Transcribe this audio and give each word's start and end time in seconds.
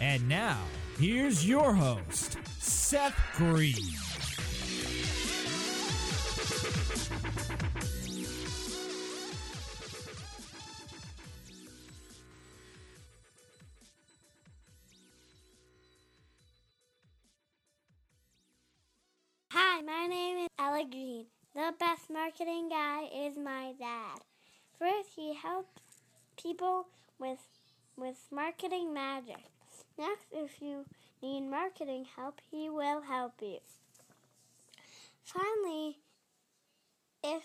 And 0.00 0.28
now, 0.28 0.58
here's 0.96 1.44
your 1.46 1.74
host, 1.74 2.38
Seth 2.60 3.18
Green. 3.34 3.74
Hi, 19.50 19.82
my 19.82 20.06
name 20.06 20.38
is 20.38 20.48
Ella 20.60 20.84
Green. 20.88 21.26
The 21.56 21.74
best 21.80 22.08
marketing 22.08 22.68
guy 22.68 23.08
is 23.12 23.36
my 23.36 23.72
dad. 23.80 24.20
First, 24.78 25.08
he 25.16 25.34
helps 25.34 25.82
people 26.40 26.86
with 27.18 27.40
with 27.96 28.18
marketing 28.30 28.94
magic. 28.94 29.57
Next, 29.98 30.26
if 30.30 30.62
you 30.62 30.84
need 31.20 31.40
marketing 31.50 32.06
help, 32.14 32.40
he 32.52 32.70
will 32.70 33.00
help 33.00 33.32
you. 33.40 33.58
Finally, 35.24 35.98
if 37.24 37.42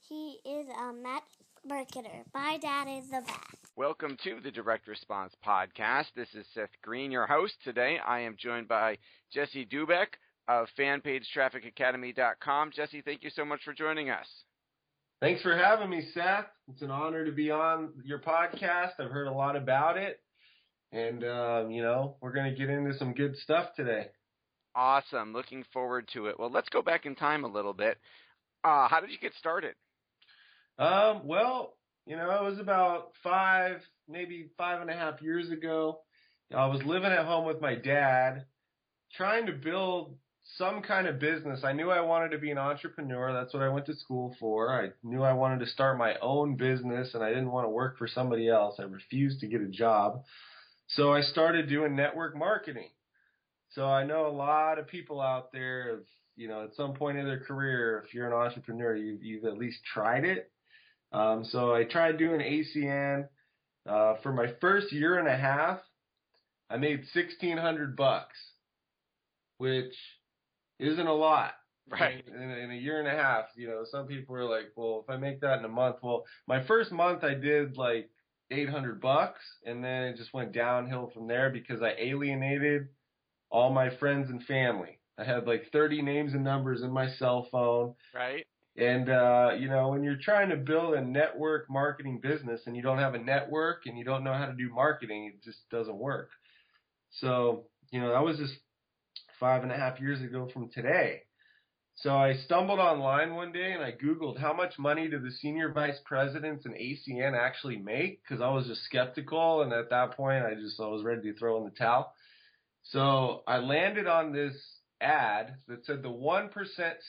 he 0.00 0.40
is 0.44 0.66
a 0.68 0.92
met 0.92 1.22
marketer, 1.64 2.24
my 2.34 2.58
dad 2.58 2.88
is 2.88 3.10
the 3.10 3.20
best. 3.24 3.70
Welcome 3.76 4.16
to 4.24 4.40
the 4.42 4.50
Direct 4.50 4.88
Response 4.88 5.34
Podcast. 5.46 6.06
This 6.16 6.34
is 6.34 6.44
Seth 6.52 6.72
Green, 6.82 7.12
your 7.12 7.28
host. 7.28 7.54
Today 7.62 8.00
I 8.04 8.18
am 8.18 8.34
joined 8.36 8.66
by 8.66 8.98
Jesse 9.32 9.64
Doubek 9.64 10.14
of 10.48 10.66
FanPageTrafficAcademy.com. 10.76 12.72
Jesse, 12.72 13.02
thank 13.02 13.22
you 13.22 13.30
so 13.30 13.44
much 13.44 13.62
for 13.62 13.72
joining 13.72 14.10
us. 14.10 14.26
Thanks 15.20 15.42
for 15.42 15.56
having 15.56 15.90
me, 15.90 16.04
Seth. 16.12 16.46
It's 16.72 16.82
an 16.82 16.90
honor 16.90 17.24
to 17.24 17.30
be 17.30 17.52
on 17.52 17.90
your 18.04 18.18
podcast. 18.18 18.94
I've 18.98 19.12
heard 19.12 19.28
a 19.28 19.32
lot 19.32 19.54
about 19.54 19.96
it. 19.96 20.23
And, 20.92 21.24
um, 21.24 21.70
you 21.70 21.82
know, 21.82 22.16
we're 22.20 22.32
going 22.32 22.50
to 22.50 22.56
get 22.58 22.70
into 22.70 22.96
some 22.98 23.14
good 23.14 23.36
stuff 23.36 23.70
today. 23.74 24.06
Awesome. 24.74 25.32
Looking 25.32 25.64
forward 25.72 26.08
to 26.14 26.26
it. 26.26 26.38
Well, 26.38 26.50
let's 26.50 26.68
go 26.68 26.82
back 26.82 27.06
in 27.06 27.14
time 27.14 27.44
a 27.44 27.48
little 27.48 27.72
bit. 27.72 27.98
Uh, 28.62 28.88
how 28.88 29.00
did 29.00 29.10
you 29.10 29.18
get 29.18 29.34
started? 29.38 29.74
Um, 30.78 31.22
well, 31.24 31.74
you 32.06 32.16
know, 32.16 32.30
it 32.30 32.42
was 32.42 32.58
about 32.58 33.12
five, 33.22 33.80
maybe 34.08 34.50
five 34.58 34.80
and 34.80 34.90
a 34.90 34.94
half 34.94 35.22
years 35.22 35.50
ago. 35.50 36.00
I 36.54 36.66
was 36.66 36.82
living 36.84 37.10
at 37.10 37.24
home 37.24 37.46
with 37.46 37.60
my 37.60 37.74
dad, 37.74 38.44
trying 39.16 39.46
to 39.46 39.52
build 39.52 40.16
some 40.56 40.82
kind 40.82 41.06
of 41.06 41.18
business. 41.18 41.64
I 41.64 41.72
knew 41.72 41.90
I 41.90 42.00
wanted 42.00 42.30
to 42.30 42.38
be 42.38 42.50
an 42.50 42.58
entrepreneur. 42.58 43.32
That's 43.32 43.54
what 43.54 43.62
I 43.62 43.68
went 43.68 43.86
to 43.86 43.96
school 43.96 44.36
for. 44.38 44.78
I 44.78 44.90
knew 45.02 45.22
I 45.22 45.32
wanted 45.32 45.60
to 45.60 45.66
start 45.66 45.98
my 45.98 46.16
own 46.20 46.56
business 46.56 47.14
and 47.14 47.24
I 47.24 47.30
didn't 47.30 47.50
want 47.50 47.64
to 47.64 47.70
work 47.70 47.98
for 47.98 48.06
somebody 48.06 48.48
else. 48.48 48.76
I 48.78 48.82
refused 48.82 49.40
to 49.40 49.46
get 49.46 49.62
a 49.62 49.68
job. 49.68 50.22
So 50.88 51.12
I 51.12 51.22
started 51.22 51.68
doing 51.68 51.96
network 51.96 52.36
marketing. 52.36 52.90
So 53.70 53.86
I 53.86 54.04
know 54.04 54.26
a 54.26 54.28
lot 54.28 54.78
of 54.78 54.86
people 54.86 55.20
out 55.20 55.52
there, 55.52 55.90
have, 55.90 56.04
you 56.36 56.48
know, 56.48 56.64
at 56.64 56.74
some 56.74 56.94
point 56.94 57.18
in 57.18 57.24
their 57.24 57.40
career, 57.40 58.04
if 58.04 58.14
you're 58.14 58.26
an 58.26 58.32
entrepreneur, 58.32 58.94
you've, 58.94 59.22
you've 59.22 59.44
at 59.44 59.58
least 59.58 59.78
tried 59.92 60.24
it. 60.24 60.50
Um, 61.12 61.44
so 61.44 61.74
I 61.74 61.84
tried 61.84 62.18
doing 62.18 62.40
ACN. 62.40 63.28
Uh, 63.86 64.14
for 64.22 64.32
my 64.32 64.46
first 64.60 64.92
year 64.92 65.18
and 65.18 65.28
a 65.28 65.36
half, 65.36 65.80
I 66.70 66.76
made 66.76 67.00
1600 67.12 67.96
bucks, 67.96 68.36
which 69.58 69.94
isn't 70.78 71.06
a 71.06 71.14
lot. 71.14 71.52
Right. 71.88 72.24
In, 72.26 72.50
in 72.50 72.70
a 72.70 72.76
year 72.76 72.98
and 72.98 73.08
a 73.08 73.22
half, 73.22 73.44
you 73.56 73.68
know, 73.68 73.84
some 73.90 74.06
people 74.06 74.34
are 74.36 74.48
like, 74.48 74.72
well, 74.74 75.04
if 75.04 75.10
I 75.12 75.18
make 75.18 75.40
that 75.42 75.58
in 75.58 75.64
a 75.66 75.68
month, 75.68 75.96
well, 76.02 76.24
my 76.46 76.64
first 76.66 76.90
month 76.90 77.22
I 77.22 77.34
did 77.34 77.76
like 77.76 78.08
800 78.50 79.00
bucks 79.00 79.40
and 79.64 79.82
then 79.82 80.04
it 80.04 80.16
just 80.16 80.34
went 80.34 80.52
downhill 80.52 81.10
from 81.14 81.26
there 81.26 81.50
because 81.50 81.82
I 81.82 81.94
alienated 81.98 82.88
all 83.50 83.72
my 83.72 83.90
friends 83.96 84.30
and 84.30 84.42
family. 84.44 84.98
I 85.18 85.24
had 85.24 85.46
like 85.46 85.70
30 85.72 86.02
names 86.02 86.34
and 86.34 86.44
numbers 86.44 86.82
in 86.82 86.90
my 86.90 87.08
cell 87.08 87.46
phone. 87.50 87.94
Right. 88.14 88.44
And, 88.76 89.08
uh, 89.08 89.52
you 89.56 89.68
know, 89.68 89.88
when 89.90 90.02
you're 90.02 90.16
trying 90.20 90.48
to 90.48 90.56
build 90.56 90.94
a 90.94 91.00
network 91.00 91.70
marketing 91.70 92.20
business 92.20 92.62
and 92.66 92.74
you 92.74 92.82
don't 92.82 92.98
have 92.98 93.14
a 93.14 93.18
network 93.18 93.82
and 93.86 93.96
you 93.96 94.04
don't 94.04 94.24
know 94.24 94.34
how 94.34 94.46
to 94.46 94.54
do 94.54 94.68
marketing, 94.70 95.32
it 95.32 95.44
just 95.44 95.60
doesn't 95.70 95.96
work. 95.96 96.30
So, 97.10 97.66
you 97.92 98.00
know, 98.00 98.10
that 98.10 98.24
was 98.24 98.38
just 98.38 98.54
five 99.38 99.62
and 99.62 99.70
a 99.70 99.76
half 99.76 100.00
years 100.00 100.20
ago 100.20 100.48
from 100.52 100.70
today. 100.70 101.22
So 101.96 102.16
I 102.16 102.34
stumbled 102.34 102.80
online 102.80 103.34
one 103.34 103.52
day 103.52 103.72
and 103.72 103.82
I 103.82 103.92
Googled 103.92 104.38
how 104.38 104.52
much 104.52 104.78
money 104.78 105.08
do 105.08 105.20
the 105.20 105.30
senior 105.30 105.72
vice 105.72 105.98
presidents 106.04 106.66
in 106.66 106.72
ACN 106.72 107.38
actually 107.38 107.76
make? 107.76 108.20
Cause 108.26 108.40
I 108.40 108.50
was 108.50 108.66
just 108.66 108.82
skeptical. 108.84 109.62
And 109.62 109.72
at 109.72 109.90
that 109.90 110.16
point, 110.16 110.44
I 110.44 110.54
just, 110.54 110.80
I 110.80 110.88
was 110.88 111.04
ready 111.04 111.32
to 111.32 111.38
throw 111.38 111.58
in 111.58 111.64
the 111.64 111.70
towel. 111.70 112.12
So 112.82 113.42
I 113.46 113.58
landed 113.58 114.06
on 114.06 114.32
this 114.32 114.54
ad 115.00 115.54
that 115.68 115.86
said 115.86 116.02
the 116.02 116.08
1% 116.08 116.50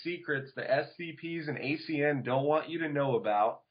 secrets 0.03 0.51
the 0.56 0.62
SVPs 0.62 1.47
and 1.50 1.57
ACN 1.57 2.24
don't 2.24 2.45
want 2.45 2.69
you 2.69 2.79
to 2.79 2.90
know 2.90 3.16
about. 3.16 3.62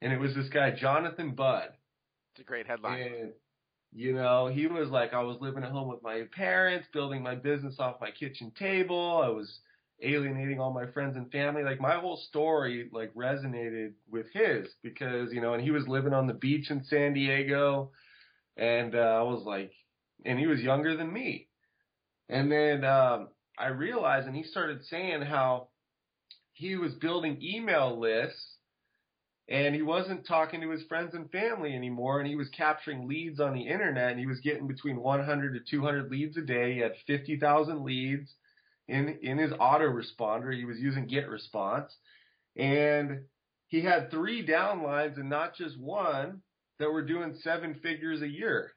And 0.00 0.12
it 0.12 0.18
was 0.18 0.34
this 0.34 0.48
guy, 0.48 0.70
Jonathan 0.70 1.34
Budd. 1.34 1.70
It's 2.32 2.40
a 2.40 2.44
great 2.44 2.66
headline. 2.66 3.02
And, 3.02 3.32
you 3.92 4.14
know, 4.14 4.46
he 4.46 4.66
was 4.66 4.88
like, 4.88 5.12
I 5.12 5.22
was 5.22 5.38
living 5.40 5.64
at 5.64 5.72
home 5.72 5.88
with 5.88 6.02
my 6.02 6.22
parents, 6.32 6.86
building 6.92 7.22
my 7.22 7.34
business 7.34 7.76
off 7.78 8.00
my 8.00 8.12
kitchen 8.12 8.52
table. 8.58 9.20
I 9.22 9.28
was 9.28 9.60
alienating 10.02 10.60
all 10.60 10.72
my 10.72 10.86
friends 10.86 11.16
and 11.16 11.30
family. 11.30 11.62
Like 11.62 11.80
my 11.80 11.94
whole 11.94 12.16
story 12.28 12.88
like 12.92 13.14
resonated 13.14 13.92
with 14.10 14.26
his 14.32 14.68
because, 14.82 15.32
you 15.32 15.40
know, 15.40 15.54
and 15.54 15.62
he 15.62 15.70
was 15.70 15.88
living 15.88 16.12
on 16.12 16.26
the 16.26 16.34
beach 16.34 16.70
in 16.70 16.84
San 16.84 17.14
Diego 17.14 17.90
and 18.56 18.94
uh, 18.94 18.98
I 18.98 19.22
was 19.22 19.44
like 19.44 19.72
and 20.24 20.38
he 20.38 20.46
was 20.46 20.60
younger 20.60 20.96
than 20.96 21.12
me. 21.12 21.48
And 22.28 22.50
then 22.50 22.84
um 22.84 23.28
I 23.58 23.68
realized 23.68 24.26
and 24.26 24.36
he 24.36 24.42
started 24.42 24.84
saying 24.84 25.22
how 25.22 25.68
he 26.52 26.76
was 26.76 26.94
building 26.94 27.38
email 27.42 27.98
lists 27.98 28.56
and 29.48 29.74
he 29.74 29.82
wasn't 29.82 30.26
talking 30.26 30.60
to 30.60 30.70
his 30.70 30.84
friends 30.84 31.14
and 31.14 31.30
family 31.30 31.74
anymore 31.74 32.20
and 32.20 32.28
he 32.28 32.36
was 32.36 32.48
capturing 32.50 33.08
leads 33.08 33.40
on 33.40 33.52
the 33.52 33.66
internet 33.66 34.12
and 34.12 34.20
he 34.20 34.26
was 34.26 34.40
getting 34.40 34.68
between 34.68 35.00
100 35.00 35.54
to 35.54 35.70
200 35.70 36.10
leads 36.10 36.36
a 36.36 36.42
day. 36.42 36.74
He 36.74 36.80
had 36.80 36.92
50,000 37.06 37.82
leads 37.84 38.34
in 38.90 39.18
in 39.22 39.38
his 39.38 39.52
autoresponder. 39.52 40.54
He 40.54 40.64
was 40.66 40.78
using 40.80 41.08
GetResponse, 41.08 41.90
and 42.56 43.26
he 43.68 43.80
had 43.82 44.10
three 44.10 44.46
downlines 44.46 45.18
and 45.18 45.30
not 45.30 45.54
just 45.54 45.78
one 45.78 46.42
that 46.78 46.90
were 46.90 47.04
doing 47.04 47.34
seven 47.34 47.74
figures 47.82 48.22
a 48.22 48.28
year. 48.28 48.72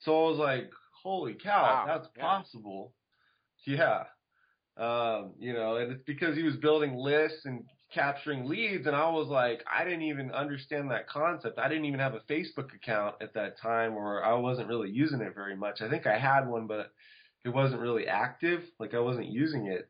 So 0.00 0.26
I 0.26 0.30
was 0.30 0.38
like, 0.38 0.72
"Holy 1.02 1.34
cow, 1.34 1.62
Wow. 1.62 1.84
that's 1.86 2.08
Yeah. 2.16 2.22
possible!" 2.22 2.94
Yeah, 3.66 4.04
um, 4.76 5.34
you 5.38 5.52
know, 5.52 5.76
and 5.76 5.92
it's 5.92 6.04
because 6.04 6.36
he 6.36 6.42
was 6.44 6.56
building 6.56 6.96
lists 6.96 7.44
and 7.46 7.64
capturing 7.92 8.44
leads, 8.46 8.86
and 8.86 8.94
I 8.96 9.08
was 9.10 9.28
like, 9.28 9.64
I 9.70 9.84
didn't 9.84 10.02
even 10.02 10.30
understand 10.30 10.90
that 10.90 11.08
concept. 11.08 11.58
I 11.58 11.68
didn't 11.68 11.86
even 11.86 12.00
have 12.00 12.14
a 12.14 12.20
Facebook 12.20 12.74
account 12.74 13.16
at 13.20 13.34
that 13.34 13.58
time, 13.58 13.94
or 13.94 14.24
I 14.24 14.34
wasn't 14.34 14.68
really 14.68 14.90
using 14.90 15.20
it 15.20 15.34
very 15.34 15.56
much. 15.56 15.80
I 15.82 15.90
think 15.90 16.06
I 16.06 16.18
had 16.18 16.46
one, 16.48 16.66
but 16.66 16.92
it 17.48 17.54
wasn't 17.54 17.80
really 17.80 18.06
active. 18.06 18.62
Like 18.78 18.94
I 18.94 19.00
wasn't 19.00 19.28
using 19.28 19.66
it. 19.66 19.88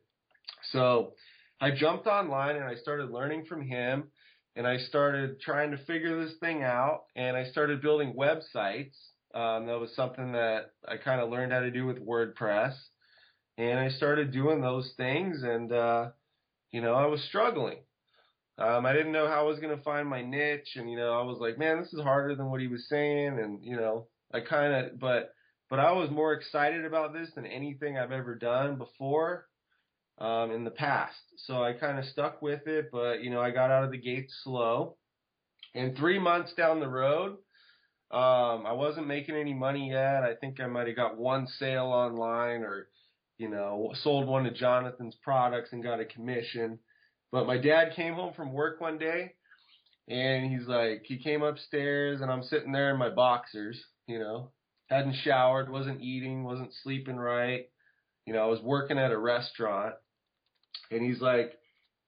So 0.71 1.13
I 1.59 1.71
jumped 1.71 2.07
online 2.07 2.55
and 2.55 2.63
I 2.63 2.75
started 2.75 3.11
learning 3.11 3.45
from 3.45 3.61
him 3.61 4.05
and 4.55 4.65
I 4.65 4.77
started 4.77 5.41
trying 5.41 5.71
to 5.71 5.77
figure 5.85 6.23
this 6.23 6.37
thing 6.39 6.63
out 6.63 7.03
and 7.15 7.35
I 7.35 7.45
started 7.45 7.81
building 7.81 8.13
websites. 8.13 8.95
Um, 9.35 9.67
that 9.67 9.79
was 9.79 9.93
something 9.95 10.31
that 10.31 10.71
I 10.87 10.97
kind 10.97 11.21
of 11.21 11.29
learned 11.29 11.51
how 11.51 11.59
to 11.59 11.69
do 11.69 11.85
with 11.85 12.03
WordPress 12.05 12.75
and 13.57 13.77
I 13.77 13.89
started 13.89 14.31
doing 14.31 14.61
those 14.61 14.93
things 14.95 15.43
and, 15.43 15.71
uh, 15.71 16.09
you 16.71 16.81
know, 16.81 16.93
I 16.93 17.07
was 17.07 17.21
struggling. 17.25 17.79
Um, 18.57 18.85
I 18.85 18.93
didn't 18.93 19.11
know 19.11 19.27
how 19.27 19.41
I 19.41 19.43
was 19.43 19.59
going 19.59 19.75
to 19.75 19.83
find 19.83 20.07
my 20.07 20.21
niche. 20.21 20.75
And, 20.75 20.89
you 20.89 20.97
know, 20.97 21.11
I 21.13 21.23
was 21.23 21.39
like, 21.39 21.57
man, 21.57 21.79
this 21.79 21.93
is 21.93 22.01
harder 22.01 22.35
than 22.35 22.49
what 22.49 22.61
he 22.61 22.67
was 22.67 22.87
saying. 22.87 23.39
And, 23.39 23.63
you 23.63 23.75
know, 23.75 24.07
I 24.33 24.41
kind 24.41 24.73
of, 24.73 24.99
but, 24.99 25.33
but 25.69 25.79
I 25.79 25.91
was 25.91 26.09
more 26.09 26.33
excited 26.33 26.85
about 26.85 27.13
this 27.13 27.29
than 27.35 27.45
anything 27.45 27.97
I've 27.97 28.11
ever 28.11 28.35
done 28.35 28.77
before 28.77 29.45
um, 30.17 30.51
in 30.51 30.63
the 30.63 30.71
past. 30.71 31.19
So 31.37 31.63
I 31.63 31.73
kind 31.73 31.99
of 31.99 32.05
stuck 32.05 32.41
with 32.41 32.67
it, 32.67 32.89
but 32.91 33.23
you 33.23 33.29
know, 33.29 33.41
I 33.41 33.51
got 33.51 33.71
out 33.71 33.83
of 33.83 33.91
the 33.91 33.97
gate 33.97 34.29
slow. 34.43 34.95
And 35.75 35.95
three 35.95 36.17
months 36.17 36.53
down 36.53 36.79
the 36.79 36.87
road, 36.87 37.33
um, 38.11 38.65
I 38.65 38.71
wasn't 38.71 39.07
making 39.07 39.35
any 39.35 39.53
money 39.53 39.91
yet. 39.91 40.23
I 40.23 40.33
think 40.33 40.59
I 40.59 40.65
might 40.65 40.87
have 40.87 40.95
got 40.95 41.17
one 41.17 41.45
sale 41.45 41.85
online 41.85 42.63
or, 42.63 42.87
you 43.37 43.49
know, 43.49 43.91
sold 44.01 44.27
one 44.27 44.47
of 44.47 44.55
Jonathan's 44.55 45.15
products 45.21 45.71
and 45.71 45.83
got 45.83 45.99
a 45.99 46.05
commission. 46.05 46.79
But 47.31 47.45
my 47.45 47.59
dad 47.59 47.93
came 47.95 48.15
home 48.15 48.33
from 48.33 48.51
work 48.51 48.81
one 48.81 48.97
day 48.97 49.33
and 50.07 50.51
he's 50.51 50.67
like, 50.67 51.03
he 51.05 51.19
came 51.19 51.43
upstairs 51.43 52.21
and 52.21 52.31
I'm 52.31 52.41
sitting 52.41 52.71
there 52.71 52.89
in 52.89 52.97
my 52.97 53.09
boxers, 53.09 53.79
you 54.07 54.17
know, 54.17 54.51
hadn't 54.89 55.15
showered, 55.23 55.71
wasn't 55.71 56.01
eating, 56.01 56.43
wasn't 56.43 56.73
sleeping 56.83 57.17
right. 57.17 57.65
You 58.25 58.33
know, 58.33 58.43
I 58.43 58.47
was 58.47 58.61
working 58.61 58.97
at 58.97 59.11
a 59.11 59.17
restaurant 59.17 59.95
and 60.91 61.03
he's 61.03 61.21
like, 61.21 61.53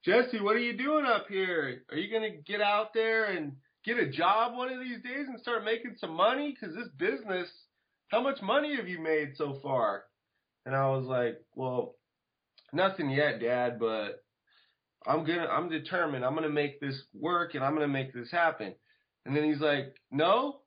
Jesse, 0.04 0.40
what 0.40 0.56
are 0.56 0.60
you 0.60 0.76
doing 0.76 1.06
up 1.06 1.26
here? 1.28 1.82
Are 1.90 1.96
you 1.96 2.10
to 2.20 2.36
get 2.44 2.60
out 2.60 2.92
there 2.92 3.26
and 3.26 3.52
get 3.84 3.98
a 3.98 4.10
job 4.10 4.56
one 4.56 4.72
of 4.72 4.80
these 4.80 5.02
days 5.02 5.26
and 5.28 5.40
start 5.40 5.64
making 5.64 5.94
some 5.98 6.14
money? 6.14 6.56
Because 6.58 6.74
this 6.74 6.88
business, 6.98 7.48
how 8.08 8.20
much 8.20 8.42
money 8.42 8.76
have 8.76 8.88
you 8.88 9.00
made 9.00 9.36
so 9.36 9.58
far? 9.62 10.04
And 10.66 10.74
I 10.74 10.88
was 10.88 11.06
like, 11.06 11.40
well, 11.54 11.94
nothing 12.72 13.10
yet, 13.10 13.40
Dad, 13.40 13.78
but 13.78 14.24
I'm 15.06 15.24
gonna, 15.24 15.46
I'm 15.46 15.68
determined. 15.68 16.24
I'm 16.24 16.34
gonna 16.34 16.48
make 16.48 16.80
this 16.80 17.00
work 17.14 17.54
and 17.54 17.64
I'm 17.64 17.74
gonna 17.74 17.88
make 17.88 18.12
this 18.12 18.30
happen. 18.30 18.74
And 19.24 19.36
then 19.36 19.44
he's 19.44 19.60
like, 19.60 19.94
no, 20.10 20.61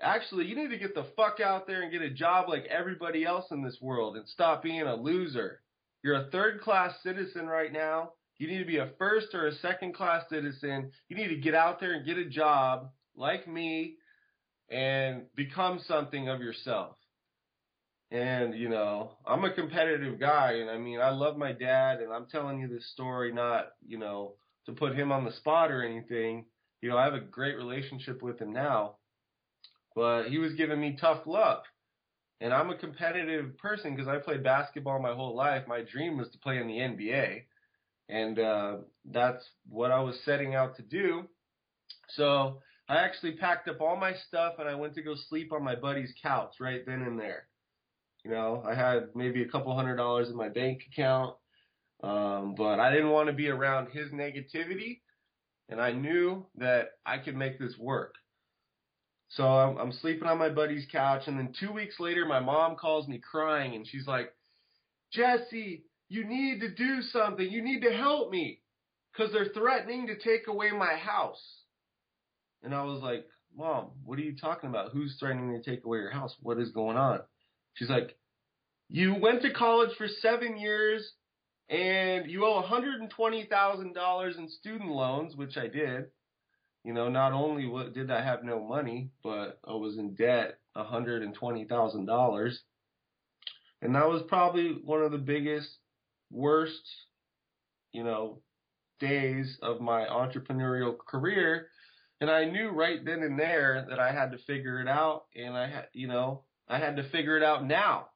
actually, 0.00 0.46
you 0.46 0.56
need 0.56 0.70
to 0.70 0.78
get 0.78 0.94
the 0.94 1.06
fuck 1.16 1.40
out 1.40 1.66
there 1.66 1.82
and 1.82 1.92
get 1.92 2.02
a 2.02 2.10
job 2.10 2.48
like 2.48 2.64
everybody 2.66 3.24
else 3.24 3.46
in 3.50 3.62
this 3.62 3.78
world 3.80 4.16
and 4.16 4.28
stop 4.28 4.62
being 4.62 4.82
a 4.82 4.94
loser. 4.94 5.60
You're 6.02 6.26
a 6.26 6.30
third 6.30 6.60
class 6.60 6.94
citizen 7.02 7.46
right 7.46 7.72
now. 7.72 8.12
You 8.38 8.48
need 8.48 8.58
to 8.58 8.64
be 8.64 8.78
a 8.78 8.90
first 8.98 9.34
or 9.34 9.46
a 9.46 9.54
second 9.56 9.94
class 9.94 10.24
citizen. 10.30 10.92
You 11.08 11.16
need 11.16 11.28
to 11.28 11.36
get 11.36 11.54
out 11.54 11.78
there 11.78 11.92
and 11.92 12.06
get 12.06 12.16
a 12.16 12.24
job 12.24 12.90
like 13.14 13.46
me 13.46 13.96
and 14.70 15.26
become 15.34 15.80
something 15.86 16.28
of 16.28 16.40
yourself. 16.40 16.96
And, 18.10 18.54
you 18.54 18.68
know, 18.68 19.12
I'm 19.26 19.44
a 19.44 19.52
competitive 19.52 20.18
guy 20.18 20.54
and 20.54 20.70
I 20.70 20.78
mean, 20.78 21.00
I 21.00 21.10
love 21.10 21.36
my 21.36 21.52
dad 21.52 22.00
and 22.00 22.12
I'm 22.12 22.26
telling 22.26 22.58
you 22.58 22.66
this 22.66 22.90
story 22.92 23.32
not, 23.32 23.66
you 23.86 23.98
know, 23.98 24.34
to 24.66 24.72
put 24.72 24.96
him 24.96 25.12
on 25.12 25.24
the 25.24 25.32
spot 25.32 25.70
or 25.70 25.82
anything. 25.82 26.46
You 26.80 26.88
know, 26.88 26.96
I 26.96 27.04
have 27.04 27.14
a 27.14 27.20
great 27.20 27.56
relationship 27.56 28.22
with 28.22 28.40
him 28.40 28.52
now, 28.52 28.96
but 30.00 30.30
he 30.30 30.38
was 30.38 30.54
giving 30.54 30.80
me 30.80 30.96
tough 30.98 31.26
love. 31.26 31.62
And 32.40 32.54
I'm 32.54 32.70
a 32.70 32.78
competitive 32.78 33.58
person 33.58 33.94
because 33.94 34.08
I 34.08 34.16
played 34.16 34.42
basketball 34.42 34.98
my 34.98 35.12
whole 35.12 35.36
life. 35.36 35.64
My 35.68 35.82
dream 35.82 36.16
was 36.16 36.30
to 36.30 36.38
play 36.38 36.56
in 36.56 36.68
the 36.68 36.78
NBA. 36.78 37.42
And 38.08 38.38
uh, 38.38 38.76
that's 39.04 39.46
what 39.68 39.90
I 39.90 40.00
was 40.00 40.18
setting 40.24 40.54
out 40.54 40.76
to 40.76 40.82
do. 40.82 41.24
So 42.16 42.62
I 42.88 42.96
actually 42.96 43.32
packed 43.32 43.68
up 43.68 43.82
all 43.82 43.94
my 43.94 44.14
stuff 44.26 44.54
and 44.58 44.66
I 44.66 44.74
went 44.74 44.94
to 44.94 45.02
go 45.02 45.16
sleep 45.28 45.52
on 45.52 45.62
my 45.62 45.74
buddy's 45.74 46.14
couch 46.22 46.54
right 46.60 46.80
then 46.86 47.02
and 47.02 47.20
there. 47.20 47.46
You 48.24 48.30
know, 48.30 48.64
I 48.66 48.74
had 48.74 49.08
maybe 49.14 49.42
a 49.42 49.48
couple 49.48 49.76
hundred 49.76 49.96
dollars 49.96 50.30
in 50.30 50.34
my 50.34 50.48
bank 50.48 50.80
account, 50.90 51.36
um, 52.02 52.54
but 52.56 52.80
I 52.80 52.90
didn't 52.90 53.10
want 53.10 53.26
to 53.26 53.34
be 53.34 53.48
around 53.48 53.88
his 53.90 54.10
negativity. 54.12 55.02
And 55.68 55.78
I 55.78 55.92
knew 55.92 56.46
that 56.56 56.92
I 57.04 57.18
could 57.18 57.36
make 57.36 57.58
this 57.58 57.76
work. 57.78 58.14
So 59.30 59.44
I'm, 59.44 59.76
I'm 59.78 59.92
sleeping 59.92 60.28
on 60.28 60.38
my 60.38 60.48
buddy's 60.48 60.86
couch, 60.90 61.22
and 61.26 61.38
then 61.38 61.54
two 61.58 61.72
weeks 61.72 62.00
later, 62.00 62.26
my 62.26 62.40
mom 62.40 62.76
calls 62.76 63.06
me 63.06 63.18
crying, 63.18 63.74
and 63.74 63.86
she's 63.86 64.06
like, 64.06 64.32
Jesse, 65.12 65.84
you 66.08 66.24
need 66.24 66.60
to 66.60 66.68
do 66.68 67.00
something. 67.02 67.48
You 67.48 67.62
need 67.62 67.82
to 67.82 67.92
help 67.92 68.30
me 68.30 68.60
because 69.12 69.32
they're 69.32 69.52
threatening 69.54 70.08
to 70.08 70.18
take 70.18 70.48
away 70.48 70.70
my 70.70 70.96
house. 70.96 71.40
And 72.62 72.74
I 72.74 72.82
was 72.84 73.00
like, 73.02 73.24
Mom, 73.56 73.90
what 74.04 74.18
are 74.18 74.22
you 74.22 74.36
talking 74.36 74.68
about? 74.70 74.92
Who's 74.92 75.16
threatening 75.18 75.60
to 75.60 75.70
take 75.70 75.84
away 75.84 75.98
your 75.98 76.10
house? 76.10 76.34
What 76.42 76.58
is 76.58 76.70
going 76.70 76.96
on? 76.96 77.20
She's 77.74 77.90
like, 77.90 78.16
You 78.88 79.14
went 79.14 79.42
to 79.42 79.52
college 79.52 79.90
for 79.96 80.08
seven 80.20 80.56
years 80.56 81.12
and 81.68 82.28
you 82.28 82.44
owe 82.44 82.62
$120,000 82.62 84.38
in 84.38 84.48
student 84.48 84.90
loans, 84.90 85.36
which 85.36 85.56
I 85.56 85.68
did. 85.68 86.06
You 86.84 86.94
know, 86.94 87.08
not 87.08 87.32
only 87.32 87.66
what 87.66 87.92
did 87.92 88.10
I 88.10 88.22
have 88.22 88.42
no 88.42 88.58
money, 88.58 89.10
but 89.22 89.58
I 89.66 89.72
was 89.72 89.98
in 89.98 90.14
debt 90.14 90.58
$120,000. 90.76 92.54
And 93.82 93.94
that 93.94 94.08
was 94.08 94.22
probably 94.28 94.78
one 94.84 95.02
of 95.02 95.12
the 95.12 95.18
biggest, 95.18 95.68
worst, 96.30 96.82
you 97.92 98.04
know, 98.04 98.40
days 98.98 99.58
of 99.62 99.80
my 99.80 100.04
entrepreneurial 100.06 100.96
career. 100.98 101.68
And 102.20 102.30
I 102.30 102.44
knew 102.44 102.68
right 102.70 103.04
then 103.04 103.22
and 103.22 103.38
there 103.38 103.86
that 103.88 103.98
I 103.98 104.12
had 104.12 104.32
to 104.32 104.38
figure 104.38 104.80
it 104.80 104.88
out. 104.88 105.24
And 105.34 105.56
I 105.56 105.68
had, 105.68 105.88
you 105.92 106.08
know, 106.08 106.44
I 106.68 106.78
had 106.78 106.96
to 106.96 107.08
figure 107.10 107.36
it 107.36 107.42
out 107.42 107.66
now. 107.66 108.06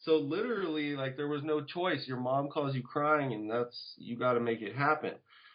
So 0.00 0.16
literally, 0.16 0.96
like, 0.96 1.16
there 1.16 1.28
was 1.28 1.42
no 1.42 1.62
choice. 1.62 2.06
Your 2.06 2.18
mom 2.18 2.48
calls 2.48 2.74
you 2.74 2.82
crying, 2.82 3.32
and 3.32 3.50
that's, 3.50 3.94
you 3.96 4.18
got 4.18 4.34
to 4.34 4.40
make 4.40 4.60
it 4.60 4.76
happen. 4.76 5.14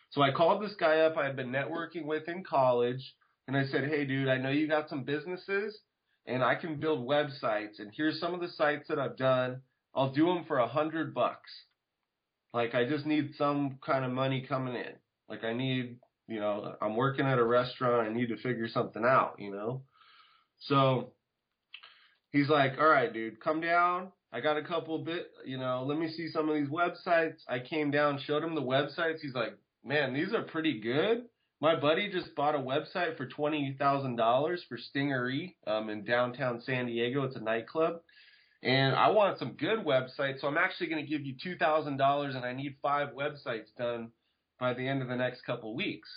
So 0.09 0.21
I 0.21 0.31
called 0.31 0.63
this 0.63 0.75
guy 0.79 0.99
up 1.01 1.17
I 1.17 1.25
had 1.25 1.35
been 1.35 1.51
networking 1.51 2.05
with 2.05 2.27
in 2.27 2.43
college 2.43 3.13
and 3.47 3.55
I 3.55 3.65
said, 3.65 3.89
Hey 3.89 4.05
dude, 4.05 4.27
I 4.27 4.37
know 4.37 4.49
you 4.49 4.67
got 4.67 4.89
some 4.89 5.03
businesses 5.03 5.79
and 6.25 6.43
I 6.43 6.55
can 6.55 6.79
build 6.79 7.07
websites 7.07 7.79
and 7.79 7.91
here's 7.95 8.19
some 8.19 8.33
of 8.33 8.41
the 8.41 8.49
sites 8.49 8.87
that 8.89 8.99
I've 8.99 9.17
done. 9.17 9.61
I'll 9.95 10.11
do 10.11 10.25
them 10.25 10.45
for 10.45 10.59
a 10.59 10.67
hundred 10.67 11.13
bucks. 11.13 11.49
Like 12.53 12.73
I 12.73 12.87
just 12.87 13.05
need 13.05 13.35
some 13.37 13.77
kind 13.85 14.03
of 14.03 14.11
money 14.11 14.45
coming 14.47 14.75
in. 14.75 14.93
Like 15.27 15.43
I 15.43 15.53
need, 15.53 15.97
you 16.27 16.39
know, 16.39 16.75
I'm 16.81 16.95
working 16.95 17.25
at 17.25 17.37
a 17.37 17.45
restaurant. 17.45 18.07
I 18.07 18.13
need 18.13 18.29
to 18.29 18.37
figure 18.37 18.67
something 18.67 19.05
out, 19.05 19.35
you 19.37 19.51
know? 19.51 19.83
So 20.59 21.13
he's 22.31 22.49
like, 22.49 22.73
all 22.79 22.89
right, 22.89 23.13
dude, 23.13 23.39
come 23.39 23.61
down. 23.61 24.11
I 24.31 24.41
got 24.41 24.57
a 24.57 24.63
couple 24.63 24.99
bit, 24.99 25.31
you 25.43 25.57
know, 25.57 25.83
let 25.87 25.97
me 25.97 26.11
see 26.11 26.29
some 26.29 26.49
of 26.49 26.55
these 26.55 26.67
websites. 26.69 27.37
I 27.47 27.59
came 27.59 27.89
down, 27.89 28.19
showed 28.19 28.43
him 28.43 28.53
the 28.53 28.61
websites. 28.61 29.21
He's 29.21 29.33
like, 29.33 29.53
man, 29.83 30.13
these 30.13 30.33
are 30.33 30.43
pretty 30.43 30.79
good. 30.79 31.23
My 31.61 31.75
buddy 31.75 32.09
just 32.11 32.35
bought 32.35 32.55
a 32.55 32.59
website 32.59 33.17
for 33.17 33.25
twenty 33.25 33.75
thousand 33.77 34.15
dollars 34.15 34.63
for 34.69 34.77
Stingaree 34.77 35.55
um, 35.67 35.89
in 35.89 36.05
downtown 36.05 36.61
San 36.61 36.85
Diego. 36.85 37.23
It's 37.23 37.35
a 37.35 37.41
nightclub, 37.41 37.99
and 38.63 38.95
I 38.95 39.09
want 39.09 39.39
some 39.39 39.53
good 39.53 39.79
websites. 39.79 40.39
So 40.39 40.47
I'm 40.47 40.57
actually 40.57 40.87
going 40.87 41.03
to 41.03 41.09
give 41.09 41.25
you 41.25 41.35
two 41.41 41.57
thousand 41.57 41.97
dollars, 41.97 42.35
and 42.35 42.45
I 42.45 42.53
need 42.53 42.77
five 42.81 43.09
websites 43.09 43.75
done 43.77 44.11
by 44.59 44.73
the 44.73 44.87
end 44.87 45.01
of 45.01 45.09
the 45.09 45.15
next 45.15 45.41
couple 45.45 45.75
weeks. 45.75 46.09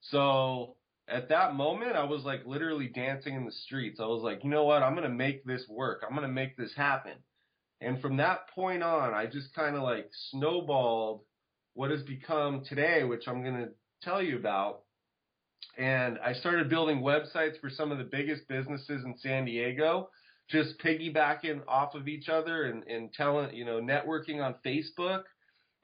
So 0.00 0.76
at 1.08 1.28
that 1.28 1.54
moment, 1.54 1.94
I 1.94 2.04
was 2.04 2.24
like 2.24 2.46
literally 2.46 2.88
dancing 2.88 3.34
in 3.34 3.44
the 3.44 3.52
streets. 3.52 4.00
I 4.00 4.06
was 4.06 4.22
like, 4.22 4.42
you 4.42 4.50
know 4.50 4.64
what? 4.64 4.82
I'm 4.82 4.94
going 4.94 5.08
to 5.08 5.14
make 5.14 5.44
this 5.44 5.64
work. 5.68 6.02
I'm 6.04 6.16
going 6.16 6.26
to 6.26 6.32
make 6.32 6.56
this 6.56 6.74
happen. 6.74 7.14
And 7.80 8.00
from 8.00 8.16
that 8.18 8.48
point 8.54 8.82
on, 8.82 9.12
I 9.12 9.26
just 9.26 9.54
kind 9.54 9.76
of 9.76 9.82
like 9.82 10.08
snowballed 10.30 11.22
what 11.74 11.90
has 11.90 12.02
become 12.02 12.62
today, 12.64 13.04
which 13.04 13.24
I'm 13.26 13.42
going 13.42 13.56
to 13.56 13.68
tell 14.02 14.22
you 14.22 14.36
about. 14.36 14.82
And 15.78 16.18
I 16.18 16.34
started 16.34 16.68
building 16.68 17.00
websites 17.00 17.58
for 17.60 17.70
some 17.70 17.92
of 17.92 17.98
the 17.98 18.04
biggest 18.04 18.46
businesses 18.48 19.04
in 19.04 19.16
San 19.18 19.44
Diego, 19.46 20.10
just 20.50 20.78
piggybacking 20.80 21.62
off 21.66 21.94
of 21.94 22.08
each 22.08 22.28
other 22.28 22.64
and, 22.64 22.84
and 22.84 23.12
telling, 23.12 23.54
you 23.54 23.64
know, 23.64 23.80
networking 23.80 24.44
on 24.44 24.56
Facebook 24.64 25.22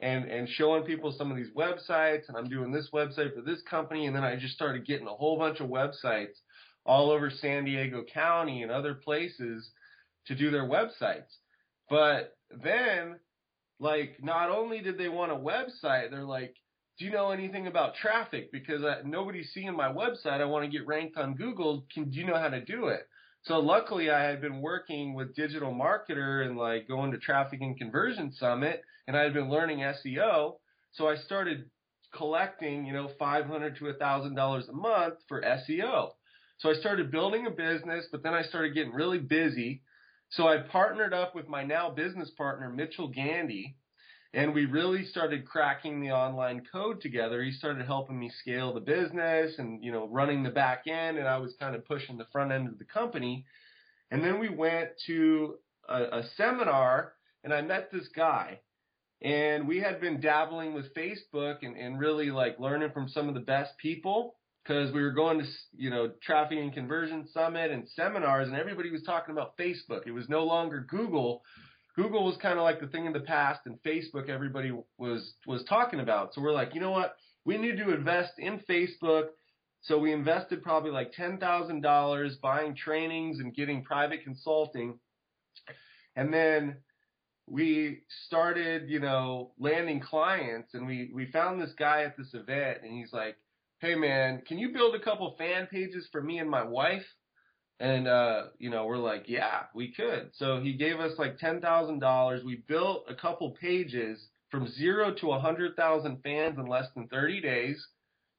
and, 0.00 0.24
and 0.30 0.48
showing 0.48 0.82
people 0.82 1.14
some 1.16 1.30
of 1.30 1.36
these 1.36 1.50
websites. 1.56 2.28
And 2.28 2.36
I'm 2.36 2.48
doing 2.48 2.70
this 2.70 2.90
website 2.92 3.34
for 3.34 3.40
this 3.40 3.62
company. 3.62 4.06
And 4.06 4.14
then 4.14 4.24
I 4.24 4.36
just 4.36 4.54
started 4.54 4.86
getting 4.86 5.06
a 5.06 5.14
whole 5.14 5.38
bunch 5.38 5.60
of 5.60 5.70
websites 5.70 6.36
all 6.84 7.10
over 7.10 7.30
San 7.30 7.64
Diego 7.64 8.04
County 8.12 8.62
and 8.62 8.70
other 8.70 8.94
places 8.94 9.70
to 10.26 10.34
do 10.34 10.50
their 10.50 10.68
websites. 10.68 11.36
But 11.88 12.36
then 12.50 13.16
like 13.80 14.16
not 14.22 14.50
only 14.50 14.80
did 14.80 14.98
they 14.98 15.08
want 15.08 15.32
a 15.32 15.36
website, 15.36 16.10
they're 16.10 16.24
like, 16.24 16.54
do 16.98 17.04
you 17.04 17.12
know 17.12 17.30
anything 17.30 17.66
about 17.66 17.94
traffic? 17.94 18.50
Because 18.50 18.82
uh, 18.82 18.86
I, 18.86 19.02
nobody's 19.04 19.50
seeing 19.52 19.74
my 19.76 19.88
website. 19.88 20.40
I 20.40 20.46
want 20.46 20.64
to 20.64 20.70
get 20.70 20.86
ranked 20.86 21.16
on 21.16 21.34
Google. 21.34 21.86
Can 21.92 22.10
do 22.10 22.18
you 22.18 22.26
know 22.26 22.38
how 22.38 22.48
to 22.48 22.64
do 22.64 22.88
it? 22.88 23.06
So 23.42 23.60
luckily, 23.60 24.10
I 24.10 24.22
had 24.24 24.40
been 24.40 24.60
working 24.60 25.14
with 25.14 25.34
DigitalMarketer 25.36 26.44
and 26.44 26.56
like 26.56 26.88
going 26.88 27.12
to 27.12 27.18
Traffic 27.18 27.60
and 27.60 27.78
Conversion 27.78 28.32
Summit, 28.32 28.82
and 29.06 29.16
I 29.16 29.22
had 29.22 29.32
been 29.32 29.48
learning 29.48 29.78
SEO. 29.78 30.56
So 30.92 31.08
I 31.08 31.16
started 31.16 31.70
collecting, 32.16 32.84
you 32.84 32.92
know, 32.92 33.10
five 33.18 33.46
hundred 33.46 33.76
to 33.76 33.88
a 33.88 33.94
thousand 33.94 34.34
dollars 34.34 34.68
a 34.68 34.72
month 34.72 35.14
for 35.28 35.40
SEO. 35.40 36.10
So 36.58 36.70
I 36.70 36.74
started 36.74 37.12
building 37.12 37.46
a 37.46 37.50
business, 37.50 38.06
but 38.10 38.24
then 38.24 38.34
I 38.34 38.42
started 38.42 38.74
getting 38.74 38.92
really 38.92 39.18
busy 39.18 39.82
so 40.30 40.46
I 40.46 40.58
partnered 40.58 41.14
up 41.14 41.34
with 41.34 41.48
my 41.48 41.64
now 41.64 41.90
business 41.90 42.30
partner, 42.30 42.68
Mitchell 42.70 43.08
Gandy, 43.08 43.76
and 44.34 44.54
we 44.54 44.66
really 44.66 45.04
started 45.06 45.46
cracking 45.46 46.00
the 46.00 46.10
online 46.10 46.62
code 46.70 47.00
together. 47.00 47.42
He 47.42 47.50
started 47.50 47.86
helping 47.86 48.18
me 48.18 48.30
scale 48.40 48.74
the 48.74 48.80
business 48.80 49.58
and, 49.58 49.82
you 49.82 49.90
know, 49.90 50.06
running 50.08 50.42
the 50.42 50.50
back 50.50 50.86
end 50.86 51.16
and 51.16 51.26
I 51.26 51.38
was 51.38 51.54
kind 51.58 51.74
of 51.74 51.86
pushing 51.86 52.18
the 52.18 52.26
front 52.30 52.52
end 52.52 52.68
of 52.68 52.78
the 52.78 52.84
company. 52.84 53.46
And 54.10 54.22
then 54.22 54.38
we 54.38 54.50
went 54.50 54.90
to 55.06 55.56
a, 55.88 56.18
a 56.18 56.24
seminar 56.36 57.14
and 57.42 57.54
I 57.54 57.62
met 57.62 57.90
this 57.90 58.08
guy 58.14 58.60
and 59.22 59.66
we 59.66 59.80
had 59.80 60.00
been 60.00 60.20
dabbling 60.20 60.74
with 60.74 60.94
Facebook 60.94 61.58
and, 61.62 61.76
and 61.76 61.98
really 61.98 62.30
like 62.30 62.60
learning 62.60 62.90
from 62.92 63.08
some 63.08 63.28
of 63.28 63.34
the 63.34 63.40
best 63.40 63.78
people 63.78 64.36
because 64.68 64.92
we 64.92 65.00
were 65.00 65.12
going 65.12 65.38
to, 65.38 65.46
you 65.76 65.88
know, 65.88 66.10
traffic 66.22 66.58
and 66.58 66.74
conversion 66.74 67.26
summit 67.32 67.70
and 67.70 67.88
seminars 67.88 68.48
and 68.48 68.56
everybody 68.56 68.90
was 68.90 69.02
talking 69.02 69.32
about 69.32 69.56
Facebook. 69.56 70.06
It 70.06 70.12
was 70.12 70.28
no 70.28 70.44
longer 70.44 70.86
Google 70.88 71.42
Google 71.98 72.24
was 72.24 72.36
kind 72.36 72.60
of 72.60 72.62
like 72.62 72.78
the 72.80 72.86
thing 72.86 73.06
in 73.06 73.12
the 73.12 73.18
past, 73.18 73.62
and 73.66 73.76
Facebook 73.82 74.28
everybody 74.28 74.72
was 74.98 75.34
was 75.48 75.64
talking 75.64 75.98
about. 75.98 76.32
So 76.32 76.40
we're 76.40 76.52
like, 76.52 76.72
you 76.72 76.80
know 76.80 76.92
what? 76.92 77.16
We 77.44 77.58
need 77.58 77.76
to 77.78 77.92
invest 77.92 78.34
in 78.38 78.60
Facebook. 78.70 79.30
So 79.80 79.98
we 79.98 80.12
invested 80.12 80.62
probably 80.62 80.92
like 80.92 81.10
ten 81.10 81.38
thousand 81.38 81.80
dollars 81.80 82.36
buying 82.40 82.76
trainings 82.76 83.40
and 83.40 83.52
getting 83.52 83.82
private 83.82 84.22
consulting, 84.22 85.00
and 86.14 86.32
then 86.32 86.76
we 87.48 88.02
started, 88.26 88.88
you 88.88 89.00
know, 89.00 89.50
landing 89.58 89.98
clients. 89.98 90.74
And 90.74 90.86
we 90.86 91.10
we 91.12 91.32
found 91.32 91.60
this 91.60 91.72
guy 91.76 92.04
at 92.04 92.16
this 92.16 92.32
event, 92.32 92.78
and 92.84 92.92
he's 92.96 93.12
like, 93.12 93.36
"Hey 93.80 93.94
man, 93.94 94.42
can 94.46 94.58
you 94.58 94.72
build 94.72 94.94
a 94.94 95.00
couple 95.00 95.36
fan 95.38 95.66
pages 95.66 96.08
for 96.10 96.22
me 96.22 96.38
and 96.38 96.50
my 96.50 96.62
wife?" 96.62 97.06
And 97.80 98.08
uh, 98.08 98.46
you 98.58 98.70
know, 98.70 98.86
we're 98.86 98.96
like, 98.98 99.24
yeah, 99.28 99.64
we 99.74 99.92
could. 99.92 100.30
So 100.34 100.60
he 100.60 100.72
gave 100.72 100.98
us 100.98 101.18
like 101.18 101.38
ten 101.38 101.60
thousand 101.60 102.00
dollars. 102.00 102.42
We 102.44 102.64
built 102.66 103.04
a 103.08 103.14
couple 103.14 103.52
pages 103.52 104.28
from 104.50 104.68
zero 104.68 105.14
to 105.14 105.32
a 105.32 105.38
hundred 105.38 105.76
thousand 105.76 106.22
fans 106.22 106.58
in 106.58 106.66
less 106.66 106.86
than 106.94 107.08
thirty 107.08 107.40
days, 107.40 107.86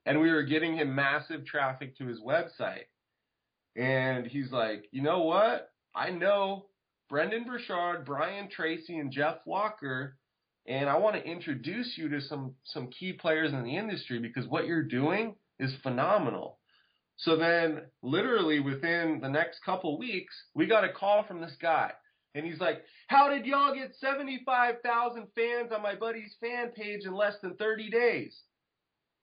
and 0.06 0.20
we 0.20 0.32
were 0.32 0.44
getting 0.44 0.76
him 0.76 0.94
massive 0.94 1.46
traffic 1.46 1.98
to 1.98 2.06
his 2.06 2.20
website. 2.20 2.88
And 3.78 4.28
he's 4.28 4.52
like, 4.52 4.86
you 4.92 5.02
know 5.02 5.22
what? 5.22 5.72
I 5.96 6.10
know 6.10 6.66
Brendon 7.10 7.46
Burchard, 7.46 8.06
Brian 8.06 8.50
Tracy, 8.50 8.98
and 8.98 9.12
Jeff 9.12 9.38
Walker, 9.46 10.18
and 10.68 10.90
I 10.90 10.98
want 10.98 11.16
to 11.16 11.24
introduce 11.24 11.98
you 11.98 12.10
to 12.10 12.22
some 12.22 12.56
some 12.64 12.88
key 12.88 13.14
players 13.14 13.54
in 13.54 13.64
the 13.64 13.76
industry 13.76 14.20
because 14.20 14.48
what 14.48 14.68
you're 14.68 14.84
doing 14.84 15.36
is 15.60 15.74
phenomenal. 15.84 16.60
So 17.18 17.36
then, 17.36 17.82
literally 18.02 18.60
within 18.62 19.20
the 19.22 19.30
next 19.30 19.60
couple 19.66 20.00
weeks, 20.00 20.34
we 20.54 20.68
got 20.68 20.86
a 20.86 20.94
call 20.94 21.24
from 21.24 21.42
this 21.42 21.56
guy. 21.62 21.92
And 22.36 22.46
he's 22.46 22.60
like, 22.60 22.84
How 23.08 23.30
did 23.30 23.46
y'all 23.46 23.76
get 23.76 23.96
75,000 24.00 25.28
fans 25.36 25.72
on 25.74 25.82
my 25.82 25.96
buddy's 25.96 26.36
fan 26.40 26.70
page 26.70 27.06
in 27.06 27.14
less 27.14 27.36
than 27.42 27.56
30 27.56 27.90
days? 27.90 28.38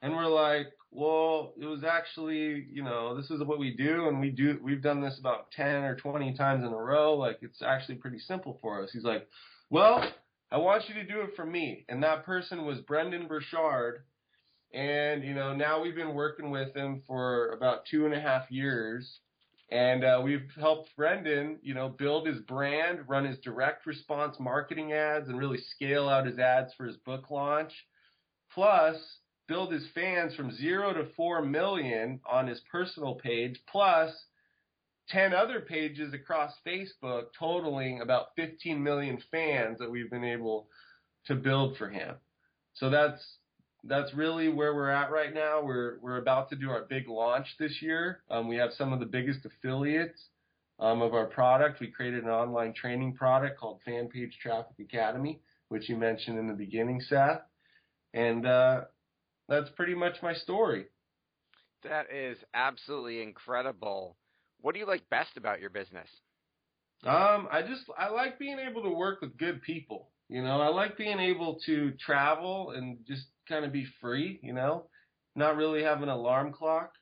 And 0.02 0.14
we're 0.14 0.26
like, 0.26 0.66
Well, 0.90 1.55
it 1.59 1.64
was 1.64 1.85
actually, 1.85 2.66
you 2.71 2.83
know, 2.83 3.16
this 3.16 3.31
is 3.31 3.43
what 3.45 3.59
we 3.59 3.75
do. 3.75 4.09
And 4.09 4.21
we 4.21 4.31
do, 4.31 4.59
we've 4.62 4.83
done 4.83 5.00
this 5.00 5.19
about 5.19 5.50
10 5.52 5.66
or 5.85 5.97
20 5.97 6.35
times 6.35 6.64
in 6.64 6.73
a 6.73 6.76
row. 6.76 7.14
Like, 7.14 7.38
it's 7.40 7.62
actually 7.62 7.97
pretty 7.97 8.19
simple 8.19 8.59
for 8.61 8.83
us. 8.83 8.90
He's 8.93 9.05
like, 9.05 9.26
Well, 9.71 10.05
I 10.50 10.59
want 10.59 10.88
you 10.88 10.95
to 10.95 11.05
do 11.05 11.21
it 11.23 11.37
for 11.37 11.45
me. 11.45 11.85
And 11.88 12.03
that 12.03 12.25
person 12.25 12.65
was 12.65 12.81
Brendon 12.81 13.26
Burchard 13.26 14.05
and, 14.73 15.25
you 15.25 15.35
know, 15.35 15.55
now 15.55 15.81
we've 15.81 15.95
been 15.95 16.15
working 16.15 16.50
with 16.50 16.75
him 16.75 17.03
for 17.07 17.50
about 17.53 17.87
two 17.87 18.05
and 18.05 18.15
a 18.15 18.21
half 18.21 18.50
years. 18.50 19.21
And 19.71 20.05
uh, 20.05 20.21
we've 20.23 20.49
helped 20.61 20.95
Brendon, 20.97 21.59
you 21.62 21.75
know, 21.75 21.88
build 21.88 22.26
his 22.26 22.41
brand, 22.41 23.00
run 23.09 23.25
his 23.25 23.38
direct 23.38 23.87
response 23.87 24.37
marketing 24.38 24.93
ads, 24.93 25.29
and 25.29 25.38
really 25.38 25.59
scale 25.75 26.09
out 26.09 26.26
his 26.26 26.38
ads 26.38 26.73
for 26.75 26.85
his 26.85 26.97
book 26.99 27.31
launch. 27.31 27.73
Plus, 28.53 28.97
build 29.49 29.73
his 29.73 29.87
fans 29.95 30.35
from 30.35 30.53
zero 30.53 30.93
to 30.93 31.07
four 31.17 31.43
million 31.43 32.21
on 32.31 32.47
his 32.47 32.61
personal 32.71 33.15
page, 33.15 33.59
plus 33.67 34.12
10 35.10 35.32
other 35.32 35.60
pages 35.60 36.12
across 36.12 36.52
Facebook, 36.66 37.26
totaling 37.38 38.00
about 38.00 38.28
15 38.36 38.82
million 38.82 39.18
fans 39.30 39.78
that 39.78 39.90
we've 39.90 40.10
been 40.10 40.25
able 40.25 40.68
to 41.26 41.34
build 41.34 41.76
for 41.76 41.88
him. 41.88 42.14
So 42.75 42.90
that's 42.90 43.20
that's 43.84 44.12
really 44.14 44.48
where 44.48 44.75
we're 44.75 44.90
at 44.90 45.10
right 45.10 45.32
now. 45.32 45.62
We're 45.62 45.98
we're 46.00 46.18
about 46.18 46.50
to 46.50 46.56
do 46.56 46.70
our 46.70 46.82
big 46.82 47.08
launch 47.08 47.46
this 47.58 47.80
year. 47.80 48.22
Um, 48.30 48.48
we 48.48 48.56
have 48.56 48.70
some 48.76 48.92
of 48.92 49.00
the 49.00 49.06
biggest 49.06 49.46
affiliates 49.46 50.20
um, 50.78 51.02
of 51.02 51.14
our 51.14 51.26
product. 51.26 51.80
We 51.80 51.88
created 51.88 52.25
an 52.25 52.30
online 52.30 52.75
training 52.75 53.14
product 53.14 53.58
called 53.58 53.80
FanPage 53.86 54.32
Traffic 54.42 54.76
Academy, 54.80 55.40
which 55.68 55.88
you 55.88 55.96
mentioned 55.96 56.38
in 56.38 56.48
the 56.48 56.54
beginning, 56.54 57.00
Seth. 57.00 57.42
And 58.12 58.46
uh, 58.46 58.82
that's 59.48 59.70
pretty 59.70 59.94
much 59.94 60.16
my 60.22 60.34
story. 60.34 60.86
That 61.82 62.06
is 62.12 62.38
absolutely 62.54 63.22
incredible. 63.22 64.16
What 64.60 64.75
do 64.75 64.80
you 64.80 64.86
like 64.86 65.08
best 65.10 65.36
about 65.36 65.60
your 65.60 65.70
business? 65.70 66.08
Um, 67.04 67.48
I 67.50 67.62
just 67.62 67.82
I 67.98 68.08
like 68.08 68.38
being 68.38 68.58
able 68.58 68.82
to 68.82 68.90
work 68.90 69.20
with 69.20 69.36
good 69.36 69.62
people. 69.62 70.08
You 70.28 70.42
know, 70.42 70.60
I 70.60 70.68
like 70.68 70.96
being 70.96 71.20
able 71.20 71.58
to 71.66 71.92
travel 72.04 72.72
and 72.75 72.98
just 73.06 73.26
kind 73.48 73.64
of 73.64 73.72
be 73.72 73.86
free, 74.00 74.40
you 74.42 74.52
know, 74.52 74.86
not 75.36 75.56
really 75.56 75.82
have 75.84 76.02
an 76.02 76.08
alarm 76.08 76.52
clock. 76.52 76.92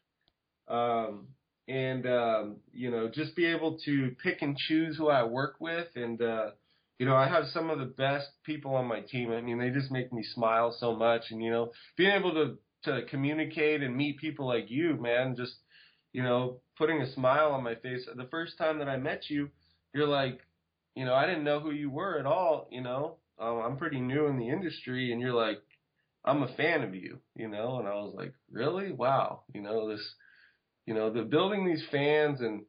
Um, 0.68 1.28
and, 1.66 2.06
um, 2.06 2.56
you 2.72 2.90
know, 2.90 3.08
just 3.08 3.34
be 3.34 3.46
able 3.46 3.78
to 3.86 4.14
pick 4.22 4.42
and 4.42 4.56
choose 4.56 4.96
who 4.96 5.08
I 5.08 5.24
work 5.24 5.56
with. 5.60 5.88
And, 5.96 6.20
uh, 6.20 6.50
you 6.98 7.06
know, 7.06 7.16
I 7.16 7.28
have 7.28 7.46
some 7.46 7.70
of 7.70 7.78
the 7.78 7.86
best 7.86 8.28
people 8.44 8.74
on 8.74 8.86
my 8.86 9.00
team. 9.00 9.32
I 9.32 9.40
mean, 9.40 9.58
they 9.58 9.70
just 9.70 9.90
make 9.90 10.12
me 10.12 10.22
smile 10.22 10.76
so 10.78 10.94
much. 10.94 11.22
And, 11.30 11.42
you 11.42 11.50
know, 11.50 11.72
being 11.96 12.12
able 12.12 12.32
to, 12.34 12.58
to 12.84 13.06
communicate 13.06 13.82
and 13.82 13.96
meet 13.96 14.18
people 14.18 14.46
like 14.46 14.66
you, 14.70 14.96
man, 15.00 15.36
just, 15.36 15.54
you 16.12 16.22
know, 16.22 16.60
putting 16.76 17.00
a 17.00 17.12
smile 17.12 17.52
on 17.52 17.62
my 17.62 17.74
face. 17.76 18.06
The 18.14 18.28
first 18.30 18.58
time 18.58 18.78
that 18.78 18.88
I 18.88 18.96
met 18.96 19.28
you, 19.28 19.50
you're 19.92 20.08
like, 20.08 20.40
you 20.94 21.04
know, 21.04 21.14
I 21.14 21.26
didn't 21.26 21.44
know 21.44 21.60
who 21.60 21.72
you 21.72 21.90
were 21.90 22.18
at 22.18 22.26
all, 22.26 22.68
you 22.70 22.80
know. 22.80 23.16
Um, 23.38 23.58
I'm 23.58 23.76
pretty 23.76 24.00
new 24.00 24.26
in 24.26 24.38
the 24.38 24.48
industry 24.48 25.12
and 25.12 25.20
you're 25.20 25.34
like, 25.34 25.58
I'm 26.24 26.42
a 26.42 26.54
fan 26.54 26.82
of 26.82 26.94
you, 26.94 27.18
you 27.36 27.48
know, 27.48 27.78
and 27.78 27.88
I 27.88 27.94
was 27.94 28.14
like, 28.16 28.32
really? 28.50 28.92
Wow. 28.92 29.42
You 29.52 29.60
know, 29.60 29.88
this, 29.88 30.14
you 30.86 30.94
know, 30.94 31.12
the 31.12 31.22
building 31.22 31.66
these 31.66 31.84
fans 31.90 32.40
and, 32.40 32.62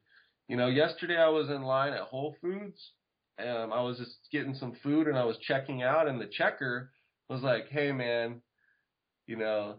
you 0.48 0.58
know, 0.58 0.68
yesterday 0.68 1.18
I 1.18 1.30
was 1.30 1.50
in 1.50 1.62
line 1.62 1.94
at 1.94 2.02
Whole 2.02 2.36
Foods. 2.42 2.92
Um, 3.40 3.72
I 3.74 3.82
was 3.82 3.98
just 3.98 4.18
getting 4.32 4.56
some 4.56 4.74
food 4.82 5.08
and 5.08 5.18
I 5.18 5.26
was 5.26 5.38
checking 5.40 5.84
out 5.84 6.08
and 6.08 6.20
the 6.20 6.30
checker 6.32 6.92
was 7.30 7.42
like, 7.42 7.70
Hey 7.70 7.92
man, 7.92 8.42
you 9.28 9.36
know, 9.36 9.76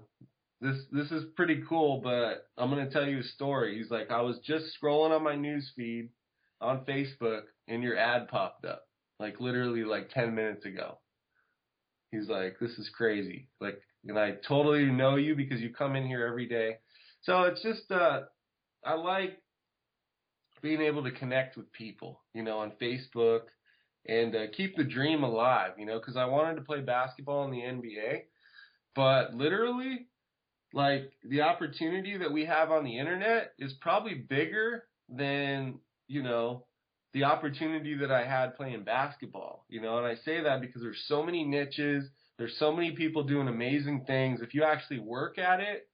this, 0.61 0.77
this 0.91 1.11
is 1.11 1.25
pretty 1.37 1.63
cool, 1.69 2.01
but 2.03 2.49
I'm 2.57 2.71
to 2.71 2.91
tell 2.91 3.07
you 3.07 3.21
a 3.21 3.25
story. 3.25 3.79
He's 3.79 3.91
like, 3.91 4.11
I 4.11 4.23
was 4.23 4.39
just 4.45 4.67
scrolling 4.81 5.15
on 5.15 5.23
my 5.23 5.37
news 5.37 5.71
feed 5.77 6.11
on 6.61 6.85
Facebook 6.87 7.43
and 7.69 7.83
your 7.83 7.97
ad 7.99 8.29
popped 8.29 8.65
up 8.65 8.87
like 9.19 9.41
literally 9.41 9.85
like 9.85 10.11
10 10.11 10.35
minutes 10.35 10.65
ago. 10.65 10.99
He's 12.11 12.29
like, 12.29 12.59
this 12.61 12.73
is 12.73 12.91
crazy. 12.95 13.49
Like, 13.61 13.81
and 14.07 14.19
I 14.19 14.35
totally 14.47 14.85
know 14.85 15.17
you 15.17 15.35
because 15.35 15.61
you 15.61 15.71
come 15.71 15.97
in 15.97 16.07
here 16.07 16.27
every 16.27 16.47
day. 16.47 16.77
So 17.23 17.43
it's 17.43 17.63
just, 17.63 17.91
uh, 17.91 18.21
I 18.85 18.95
like 18.95 19.43
being 20.63 20.81
able 20.81 21.03
to 21.05 21.11
connect 21.11 21.57
with 21.57 21.73
people, 21.73 22.21
you 22.33 22.43
know, 22.43 22.59
on 22.59 22.73
Facebook 22.81 23.41
and 24.07 24.37
uh, 24.37 24.47
keep 24.57 24.77
the 24.77 24.85
dream 24.85 25.25
alive, 25.25 25.73
you 25.79 25.87
know, 25.87 25.99
because 25.99 26.17
I 26.17 26.27
wanted 26.27 26.55
to 26.57 26.63
play 26.63 26.81
basketball 26.81 27.45
in 27.45 27.51
the 27.51 27.63
NBA, 27.63 28.23
but 28.95 29.35
literally, 29.35 30.07
like 30.73 31.13
the 31.25 31.43
opportunity 31.43 32.17
that 32.17 32.33
we 32.33 32.45
have 32.45 32.71
on 32.71 32.85
the 32.85 32.99
internet 32.99 33.53
is 33.59 33.73
probably 33.81 34.15
bigger 34.15 34.85
than, 35.09 35.79
you 36.09 36.23
know, 36.23 36.65
the 37.13 37.25
opportunity 37.25 37.95
that 37.97 38.11
I 38.11 38.27
had 38.27 38.57
playing 38.57 38.85
basketball, 38.85 39.65
you 39.69 39.81
know, 39.81 39.99
and 39.99 40.07
I 40.07 40.17
say 40.17 40.43
that 40.43 40.61
because 40.61 40.83
there's 40.83 41.05
so 41.07 41.23
many 41.23 41.45
niches, 41.45 42.05
there's 42.39 42.59
so 42.59 42.73
many 42.73 42.93
people 42.93 43.23
doing 43.23 43.49
amazing 43.49 44.05
things. 44.07 44.41
If 44.43 44.53
you 44.53 44.65
actually 44.65 44.99
work 44.99 45.39
at 45.39 45.61
it 45.61 45.89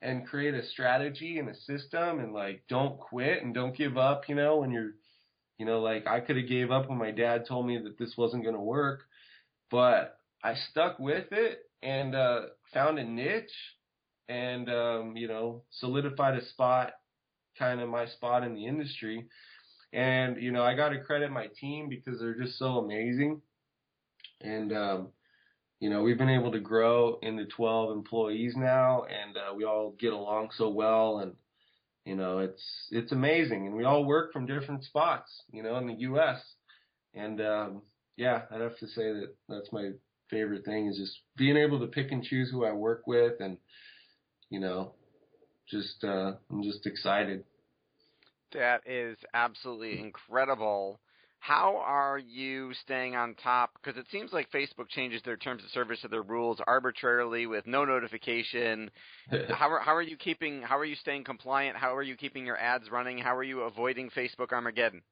and 0.00 0.26
create 0.26 0.54
a 0.54 0.64
strategy 0.66 1.38
and 1.38 1.48
a 1.48 1.54
system 1.54 2.20
and 2.20 2.32
like 2.32 2.62
don't 2.68 3.00
quit 3.00 3.42
and 3.42 3.52
don't 3.52 3.76
give 3.76 3.98
up, 3.98 4.28
you 4.28 4.36
know, 4.36 4.58
when 4.58 4.70
you're 4.70 4.92
you 5.58 5.66
know, 5.66 5.80
like 5.80 6.06
I 6.06 6.20
could 6.20 6.36
have 6.36 6.48
gave 6.48 6.70
up 6.70 6.88
when 6.88 6.98
my 6.98 7.10
dad 7.10 7.44
told 7.46 7.66
me 7.66 7.78
that 7.82 7.98
this 7.98 8.14
wasn't 8.16 8.44
going 8.44 8.54
to 8.54 8.60
work, 8.60 9.00
but 9.70 10.16
I 10.42 10.54
stuck 10.70 11.00
with 11.00 11.26
it 11.32 11.58
and 11.82 12.14
uh 12.14 12.42
found 12.72 12.98
a 12.98 13.04
niche 13.04 13.50
and 14.28 14.68
um, 14.70 15.16
you 15.16 15.28
know, 15.28 15.62
solidified 15.70 16.36
a 16.38 16.44
spot 16.46 16.92
kind 17.58 17.80
of 17.80 17.88
my 17.88 18.06
spot 18.06 18.44
in 18.44 18.54
the 18.54 18.66
industry 18.66 19.26
and, 19.92 20.40
you 20.40 20.52
know, 20.52 20.62
I 20.62 20.74
got 20.74 20.90
to 20.90 21.00
credit 21.00 21.30
my 21.30 21.46
team 21.60 21.88
because 21.88 22.20
they're 22.20 22.34
just 22.34 22.58
so 22.58 22.78
amazing. 22.78 23.40
And, 24.40 24.72
um, 24.72 25.08
you 25.80 25.88
know, 25.88 26.02
we've 26.02 26.18
been 26.18 26.28
able 26.28 26.52
to 26.52 26.60
grow 26.60 27.18
into 27.22 27.46
12 27.46 27.96
employees 27.96 28.54
now 28.56 29.04
and, 29.04 29.36
uh, 29.36 29.54
we 29.54 29.64
all 29.64 29.94
get 29.98 30.12
along 30.12 30.50
so 30.56 30.68
well 30.68 31.18
and, 31.20 31.32
you 32.04 32.16
know, 32.16 32.38
it's, 32.38 32.62
it's 32.90 33.12
amazing. 33.12 33.66
And 33.66 33.76
we 33.76 33.84
all 33.84 34.04
work 34.04 34.32
from 34.32 34.46
different 34.46 34.84
spots, 34.84 35.42
you 35.52 35.62
know, 35.62 35.76
in 35.78 35.86
the 35.86 35.94
U.S. 35.94 36.40
And, 37.14 37.40
um, 37.40 37.82
yeah, 38.16 38.42
I'd 38.50 38.60
have 38.60 38.78
to 38.78 38.86
say 38.88 39.12
that 39.12 39.34
that's 39.48 39.72
my 39.72 39.90
favorite 40.30 40.64
thing 40.64 40.88
is 40.88 40.98
just 40.98 41.18
being 41.36 41.56
able 41.56 41.80
to 41.80 41.86
pick 41.86 42.12
and 42.12 42.22
choose 42.22 42.50
who 42.50 42.64
I 42.64 42.72
work 42.72 43.06
with 43.06 43.40
and 43.40 43.56
you 44.50 44.60
know, 44.60 44.92
just 45.68 46.04
uh 46.04 46.32
I'm 46.50 46.62
just 46.62 46.86
excited. 46.86 47.44
That 48.52 48.82
is 48.86 49.18
absolutely 49.34 50.00
incredible. 50.00 51.00
How 51.40 51.76
are 51.84 52.18
you 52.18 52.72
staying 52.82 53.14
on 53.14 53.34
top? 53.36 53.70
Because 53.74 53.98
it 53.98 54.06
seems 54.10 54.32
like 54.32 54.50
Facebook 54.50 54.88
changes 54.88 55.22
their 55.22 55.36
terms 55.36 55.62
of 55.62 55.70
service 55.70 56.04
or 56.04 56.08
their 56.08 56.22
rules 56.22 56.58
arbitrarily 56.66 57.46
with 57.46 57.66
no 57.66 57.84
notification. 57.84 58.90
how 59.48 59.70
are 59.70 59.80
how 59.80 59.94
are 59.94 60.02
you 60.02 60.16
keeping? 60.16 60.62
How 60.62 60.78
are 60.78 60.84
you 60.84 60.96
staying 60.96 61.24
compliant? 61.24 61.76
How 61.76 61.94
are 61.94 62.02
you 62.02 62.16
keeping 62.16 62.44
your 62.44 62.56
ads 62.56 62.90
running? 62.90 63.18
How 63.18 63.36
are 63.36 63.44
you 63.44 63.60
avoiding 63.62 64.10
Facebook 64.10 64.52
Armageddon? 64.52 65.02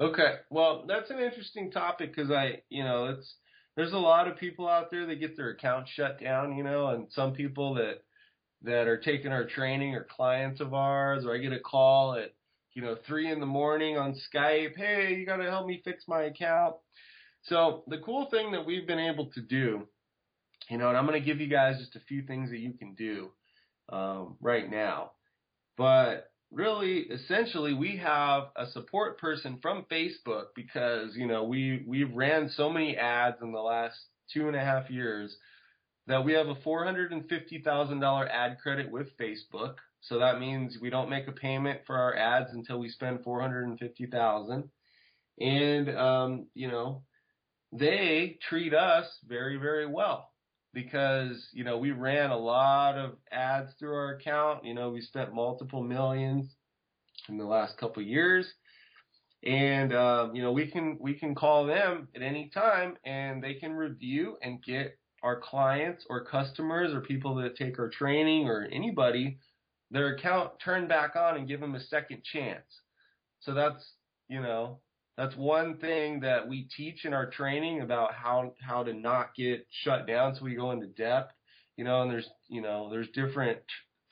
Okay, 0.00 0.36
well 0.50 0.84
that's 0.86 1.10
an 1.10 1.18
interesting 1.18 1.70
topic 1.70 2.14
because 2.14 2.30
I, 2.30 2.62
you 2.68 2.84
know, 2.84 3.06
it's 3.06 3.34
there's 3.76 3.92
a 3.92 3.98
lot 3.98 4.28
of 4.28 4.38
people 4.38 4.68
out 4.68 4.90
there 4.90 5.06
that 5.06 5.20
get 5.20 5.36
their 5.36 5.50
accounts 5.50 5.90
shut 5.90 6.18
down, 6.20 6.56
you 6.56 6.64
know, 6.64 6.88
and 6.88 7.08
some 7.10 7.32
people 7.32 7.74
that 7.74 8.02
that 8.62 8.88
are 8.88 8.98
taking 8.98 9.32
our 9.32 9.44
training 9.44 9.94
or 9.94 10.04
clients 10.04 10.60
of 10.60 10.74
ours, 10.74 11.24
or 11.24 11.34
I 11.34 11.38
get 11.38 11.52
a 11.52 11.60
call 11.60 12.14
at 12.14 12.32
you 12.76 12.82
know, 12.82 12.94
three 13.06 13.32
in 13.32 13.40
the 13.40 13.46
morning 13.46 13.96
on 13.96 14.14
Skype. 14.14 14.76
Hey, 14.76 15.14
you 15.14 15.24
got 15.24 15.38
to 15.38 15.50
help 15.50 15.66
me 15.66 15.80
fix 15.82 16.04
my 16.06 16.24
account. 16.24 16.76
So 17.44 17.84
the 17.88 17.98
cool 17.98 18.28
thing 18.30 18.52
that 18.52 18.66
we've 18.66 18.86
been 18.86 18.98
able 18.98 19.30
to 19.32 19.40
do, 19.40 19.88
you 20.68 20.76
know, 20.76 20.90
and 20.90 20.96
I'm 20.96 21.06
going 21.06 21.18
to 21.18 21.24
give 21.24 21.40
you 21.40 21.46
guys 21.46 21.78
just 21.78 21.96
a 21.96 22.00
few 22.00 22.20
things 22.22 22.50
that 22.50 22.58
you 22.58 22.74
can 22.74 22.94
do 22.94 23.30
um, 23.88 24.36
right 24.42 24.70
now. 24.70 25.12
But 25.78 26.30
really, 26.52 26.98
essentially, 26.98 27.72
we 27.72 27.96
have 27.96 28.48
a 28.56 28.66
support 28.66 29.18
person 29.18 29.58
from 29.62 29.86
Facebook 29.90 30.48
because 30.54 31.16
you 31.16 31.26
know 31.26 31.44
we 31.44 31.82
we've 31.86 32.12
ran 32.14 32.50
so 32.56 32.68
many 32.68 32.94
ads 32.94 33.38
in 33.40 33.52
the 33.52 33.58
last 33.58 33.96
two 34.34 34.48
and 34.48 34.56
a 34.56 34.60
half 34.60 34.90
years 34.90 35.34
that 36.06 36.24
we 36.24 36.32
have 36.32 36.48
a 36.48 36.54
$450,000 36.54 38.30
ad 38.30 38.58
credit 38.60 38.90
with 38.90 39.16
Facebook. 39.18 39.76
So 40.00 40.18
that 40.18 40.38
means 40.38 40.78
we 40.80 40.90
don't 40.90 41.10
make 41.10 41.26
a 41.26 41.32
payment 41.32 41.80
for 41.86 41.96
our 41.96 42.14
ads 42.16 42.52
until 42.52 42.78
we 42.78 42.88
spend 42.88 43.24
450,000. 43.24 44.70
And 45.38 45.90
um, 45.96 46.46
you 46.54 46.68
know, 46.68 47.02
they 47.72 48.38
treat 48.48 48.72
us 48.72 49.06
very 49.26 49.56
very 49.56 49.86
well 49.86 50.30
because 50.72 51.48
you 51.52 51.64
know 51.64 51.78
we 51.78 51.90
ran 51.90 52.30
a 52.30 52.38
lot 52.38 52.96
of 52.96 53.16
ads 53.30 53.72
through 53.78 53.94
our 53.94 54.14
account. 54.14 54.64
You 54.64 54.74
know, 54.74 54.90
we 54.90 55.00
spent 55.02 55.34
multiple 55.34 55.82
millions 55.82 56.54
in 57.28 57.36
the 57.36 57.44
last 57.44 57.76
couple 57.76 58.02
of 58.02 58.08
years. 58.08 58.46
And 59.44 59.94
um, 59.94 60.34
you 60.34 60.42
know 60.42 60.52
we 60.52 60.66
can 60.70 60.96
we 61.00 61.14
can 61.14 61.34
call 61.34 61.66
them 61.66 62.08
at 62.14 62.22
any 62.22 62.48
time 62.48 62.96
and 63.04 63.42
they 63.42 63.54
can 63.54 63.72
review 63.72 64.36
and 64.42 64.62
get 64.62 64.98
our 65.22 65.40
clients 65.40 66.04
or 66.08 66.24
customers 66.24 66.92
or 66.92 67.00
people 67.00 67.34
that 67.36 67.56
take 67.56 67.78
our 67.78 67.88
training 67.88 68.46
or 68.46 68.68
anybody 68.70 69.38
their 69.90 70.14
account 70.14 70.52
turned 70.64 70.88
back 70.88 71.16
on 71.16 71.36
and 71.36 71.48
give 71.48 71.60
them 71.60 71.74
a 71.74 71.80
second 71.80 72.22
chance. 72.24 72.64
So 73.40 73.54
that's, 73.54 73.92
you 74.28 74.40
know, 74.40 74.80
that's 75.16 75.36
one 75.36 75.78
thing 75.78 76.20
that 76.20 76.48
we 76.48 76.68
teach 76.76 77.04
in 77.04 77.14
our 77.14 77.30
training 77.30 77.80
about 77.80 78.14
how 78.14 78.54
how 78.60 78.82
to 78.82 78.92
not 78.92 79.34
get 79.34 79.66
shut 79.70 80.06
down 80.06 80.34
so 80.34 80.44
we 80.44 80.54
go 80.54 80.72
into 80.72 80.88
depth, 80.88 81.32
you 81.76 81.84
know, 81.84 82.02
and 82.02 82.10
there's, 82.10 82.28
you 82.48 82.60
know, 82.60 82.90
there's 82.90 83.08
different 83.14 83.60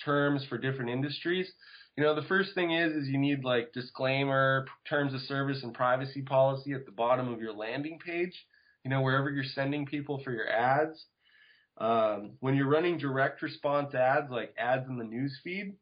terms 0.04 0.44
for 0.48 0.58
different 0.58 0.90
industries. 0.90 1.50
You 1.96 2.04
know, 2.04 2.14
the 2.14 2.26
first 2.26 2.54
thing 2.54 2.72
is 2.72 2.92
is 2.92 3.08
you 3.08 3.18
need 3.18 3.44
like 3.44 3.72
disclaimer, 3.72 4.66
terms 4.88 5.12
of 5.12 5.20
service 5.22 5.62
and 5.62 5.74
privacy 5.74 6.22
policy 6.22 6.72
at 6.72 6.86
the 6.86 6.92
bottom 6.92 7.32
of 7.32 7.40
your 7.40 7.52
landing 7.52 7.98
page, 8.04 8.34
you 8.84 8.90
know, 8.90 9.00
wherever 9.00 9.30
you're 9.30 9.44
sending 9.44 9.86
people 9.86 10.20
for 10.22 10.30
your 10.30 10.48
ads. 10.48 11.06
Um, 11.78 12.32
when 12.40 12.54
you're 12.54 12.68
running 12.68 12.98
direct 12.98 13.42
response 13.42 13.94
ads, 13.94 14.30
like 14.30 14.54
ads 14.56 14.88
in 14.88 14.98
the 14.98 15.04
news 15.04 15.40
feed, 15.42 15.74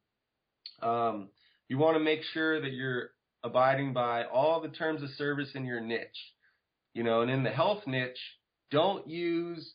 um, 0.80 1.28
you 1.68 1.76
want 1.78 1.96
to 1.96 2.02
make 2.02 2.22
sure 2.32 2.60
that 2.60 2.72
you're 2.72 3.10
abiding 3.44 3.92
by 3.92 4.24
all 4.24 4.60
the 4.60 4.68
terms 4.68 5.02
of 5.02 5.10
service 5.10 5.50
in 5.54 5.64
your 5.64 5.80
niche. 5.80 6.32
You 6.94 7.02
know, 7.02 7.22
and 7.22 7.30
in 7.30 7.42
the 7.42 7.50
health 7.50 7.86
niche, 7.86 8.20
don't 8.70 9.06
use 9.08 9.74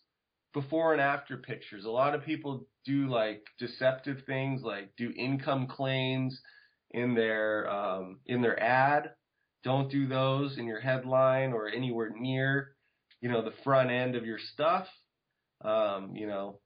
before 0.53 0.93
and 0.93 1.01
after 1.01 1.37
pictures. 1.37 1.85
A 1.85 1.89
lot 1.89 2.15
of 2.15 2.23
people 2.23 2.67
do 2.85 3.07
like 3.09 3.45
deceptive 3.59 4.23
things, 4.25 4.61
like 4.63 4.95
do 4.97 5.11
income 5.15 5.67
claims 5.67 6.39
in 6.91 7.13
their 7.13 7.69
um, 7.69 8.19
in 8.25 8.41
their 8.41 8.61
ad. 8.61 9.11
Don't 9.63 9.91
do 9.91 10.07
those 10.07 10.57
in 10.57 10.65
your 10.65 10.79
headline 10.79 11.51
or 11.51 11.67
anywhere 11.67 12.11
near, 12.17 12.76
you 13.21 13.29
know, 13.29 13.43
the 13.43 13.53
front 13.63 13.91
end 13.91 14.15
of 14.15 14.25
your 14.25 14.39
stuff. 14.53 14.87
Um, 15.63 16.15
you 16.15 16.27
know, 16.27 16.59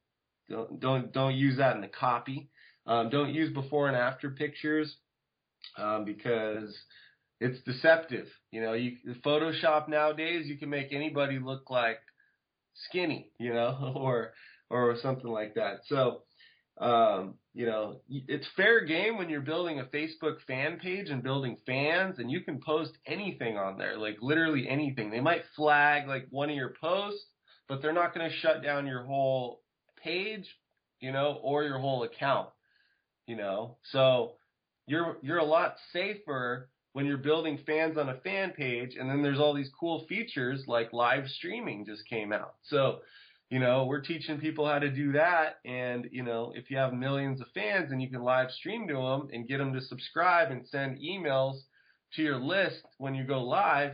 don't 0.49 0.79
don't 0.79 1.13
don't 1.13 1.35
use 1.35 1.57
that 1.57 1.75
in 1.75 1.81
the 1.81 1.87
copy. 1.87 2.49
Um, 2.85 3.09
don't 3.09 3.33
use 3.33 3.53
before 3.53 3.87
and 3.87 3.95
after 3.95 4.31
pictures 4.31 4.97
um, 5.77 6.03
because 6.05 6.77
it's 7.39 7.61
deceptive. 7.63 8.27
You 8.51 8.61
know, 8.61 8.73
you 8.73 8.97
Photoshop 9.25 9.87
nowadays 9.87 10.47
you 10.47 10.57
can 10.57 10.69
make 10.69 10.91
anybody 10.91 11.39
look 11.39 11.69
like 11.69 11.99
skinny, 12.73 13.31
you 13.39 13.53
know, 13.53 13.93
or 13.95 14.33
or 14.69 14.95
something 15.01 15.29
like 15.29 15.55
that. 15.55 15.81
So, 15.87 16.23
um, 16.79 17.35
you 17.53 17.65
know, 17.65 17.99
it's 18.09 18.47
fair 18.55 18.85
game 18.85 19.17
when 19.17 19.29
you're 19.29 19.41
building 19.41 19.79
a 19.79 19.83
Facebook 19.85 20.37
fan 20.47 20.79
page 20.79 21.09
and 21.09 21.21
building 21.21 21.57
fans, 21.65 22.17
and 22.19 22.31
you 22.31 22.41
can 22.41 22.61
post 22.61 22.91
anything 23.05 23.57
on 23.57 23.77
there, 23.77 23.97
like 23.97 24.17
literally 24.21 24.69
anything. 24.69 25.11
They 25.11 25.19
might 25.19 25.43
flag 25.55 26.07
like 26.07 26.27
one 26.29 26.49
of 26.49 26.55
your 26.55 26.73
posts, 26.79 27.25
but 27.67 27.81
they're 27.81 27.91
not 27.91 28.15
going 28.15 28.29
to 28.29 28.35
shut 28.37 28.63
down 28.63 28.87
your 28.87 29.03
whole 29.03 29.61
page, 30.01 30.47
you 31.01 31.11
know, 31.11 31.39
or 31.43 31.63
your 31.63 31.79
whole 31.79 32.03
account, 32.03 32.49
you 33.27 33.35
know. 33.35 33.77
So 33.91 34.33
you're 34.87 35.17
you're 35.21 35.37
a 35.39 35.45
lot 35.45 35.75
safer 35.91 36.69
when 36.93 37.05
you're 37.05 37.17
building 37.17 37.59
fans 37.65 37.97
on 37.97 38.09
a 38.09 38.19
fan 38.19 38.51
page 38.51 38.95
and 38.99 39.09
then 39.09 39.21
there's 39.21 39.39
all 39.39 39.53
these 39.53 39.71
cool 39.79 40.05
features 40.07 40.63
like 40.67 40.91
live 40.93 41.27
streaming 41.27 41.85
just 41.85 42.07
came 42.07 42.33
out. 42.33 42.55
So, 42.63 42.99
you 43.51 43.59
know, 43.59 43.85
we're 43.85 44.01
teaching 44.01 44.39
people 44.39 44.65
how 44.65 44.79
to 44.79 44.89
do 44.89 45.11
that 45.11 45.59
and, 45.65 46.07
you 46.11 46.23
know, 46.23 46.53
if 46.55 46.71
you 46.71 46.77
have 46.77 46.93
millions 46.93 47.41
of 47.41 47.47
fans 47.53 47.91
and 47.91 48.01
you 48.01 48.09
can 48.09 48.23
live 48.23 48.49
stream 48.49 48.87
to 48.87 48.93
them 48.93 49.27
and 49.33 49.47
get 49.47 49.57
them 49.57 49.73
to 49.73 49.81
subscribe 49.81 50.51
and 50.51 50.65
send 50.65 50.97
emails 50.99 51.57
to 52.13 52.23
your 52.23 52.39
list 52.39 52.81
when 52.97 53.13
you 53.13 53.25
go 53.25 53.43
live, 53.43 53.91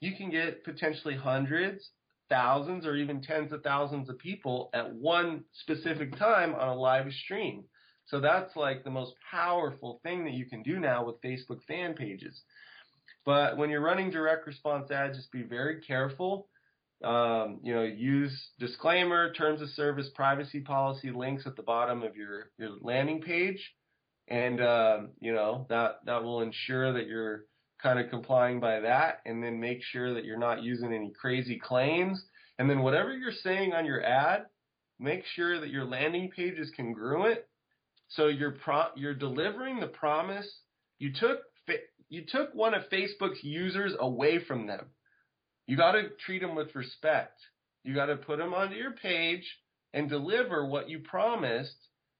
you 0.00 0.14
can 0.14 0.30
get 0.30 0.62
potentially 0.62 1.16
hundreds 1.16 1.88
thousands 2.28 2.84
or 2.84 2.96
even 2.96 3.22
tens 3.22 3.50
of 3.52 3.62
thousands 3.62 4.10
of 4.10 4.18
people 4.18 4.68
at 4.74 4.94
one 4.94 5.42
specific 5.54 6.14
time 6.18 6.54
on 6.54 6.68
a 6.68 6.74
live 6.74 7.10
stream. 7.24 7.64
So 8.08 8.20
that's 8.20 8.54
like 8.56 8.84
the 8.84 8.90
most 8.90 9.14
powerful 9.30 10.00
thing 10.02 10.24
that 10.24 10.34
you 10.34 10.44
can 10.44 10.62
do 10.62 10.78
now 10.78 11.04
with 11.04 11.22
Facebook 11.22 11.62
fan 11.66 11.94
pages. 11.94 12.42
But 13.24 13.56
when 13.56 13.70
you're 13.70 13.80
running 13.80 14.10
direct 14.10 14.46
response 14.46 14.90
ads, 14.90 15.16
just 15.16 15.32
be 15.32 15.42
very 15.42 15.80
careful. 15.80 16.48
Um, 17.04 17.60
you 17.62 17.74
know, 17.74 17.84
use 17.84 18.50
disclaimer, 18.58 19.32
terms 19.32 19.62
of 19.62 19.68
service, 19.70 20.08
privacy 20.14 20.60
policy 20.60 21.10
links 21.10 21.46
at 21.46 21.54
the 21.54 21.62
bottom 21.62 22.02
of 22.02 22.16
your, 22.16 22.50
your 22.58 22.70
landing 22.80 23.20
page. 23.20 23.72
And, 24.26 24.60
um, 24.60 25.10
you 25.20 25.32
know, 25.32 25.66
that, 25.68 26.00
that 26.06 26.24
will 26.24 26.42
ensure 26.42 26.92
that 26.92 27.06
you're 27.06 27.44
kind 27.80 27.98
of 27.98 28.10
complying 28.10 28.58
by 28.60 28.80
that 28.80 29.20
and 29.24 29.42
then 29.42 29.60
make 29.60 29.82
sure 29.82 30.14
that 30.14 30.24
you're 30.24 30.38
not 30.38 30.62
using 30.62 30.92
any 30.92 31.12
crazy 31.18 31.58
claims. 31.58 32.22
And 32.58 32.68
then 32.68 32.80
whatever 32.80 33.16
you're 33.16 33.30
saying 33.30 33.72
on 33.72 33.86
your 33.86 34.04
ad, 34.04 34.46
make 34.98 35.24
sure 35.34 35.60
that 35.60 35.70
your 35.70 35.84
landing 35.84 36.30
page 36.34 36.58
is 36.58 36.72
congruent. 36.76 37.40
So 38.08 38.26
you're 38.26 38.52
pro- 38.52 38.90
you're 38.96 39.14
delivering 39.14 39.80
the 39.80 39.86
promise. 39.86 40.48
You 40.98 41.12
took 41.12 41.40
you 42.08 42.24
took 42.26 42.54
one 42.54 42.74
of 42.74 42.88
Facebook's 42.90 43.42
users 43.44 43.94
away 43.98 44.42
from 44.42 44.66
them. 44.66 44.86
You 45.68 45.76
got 45.76 45.92
to 45.92 46.08
treat 46.24 46.40
them 46.40 46.56
with 46.56 46.74
respect. 46.74 47.38
You 47.84 47.94
got 47.94 48.06
to 48.06 48.16
put 48.16 48.38
them 48.38 48.54
onto 48.54 48.74
your 48.74 48.92
page 48.92 49.44
and 49.92 50.08
deliver 50.08 50.66
what 50.66 50.88
you 50.88 51.00
promised 51.00 51.76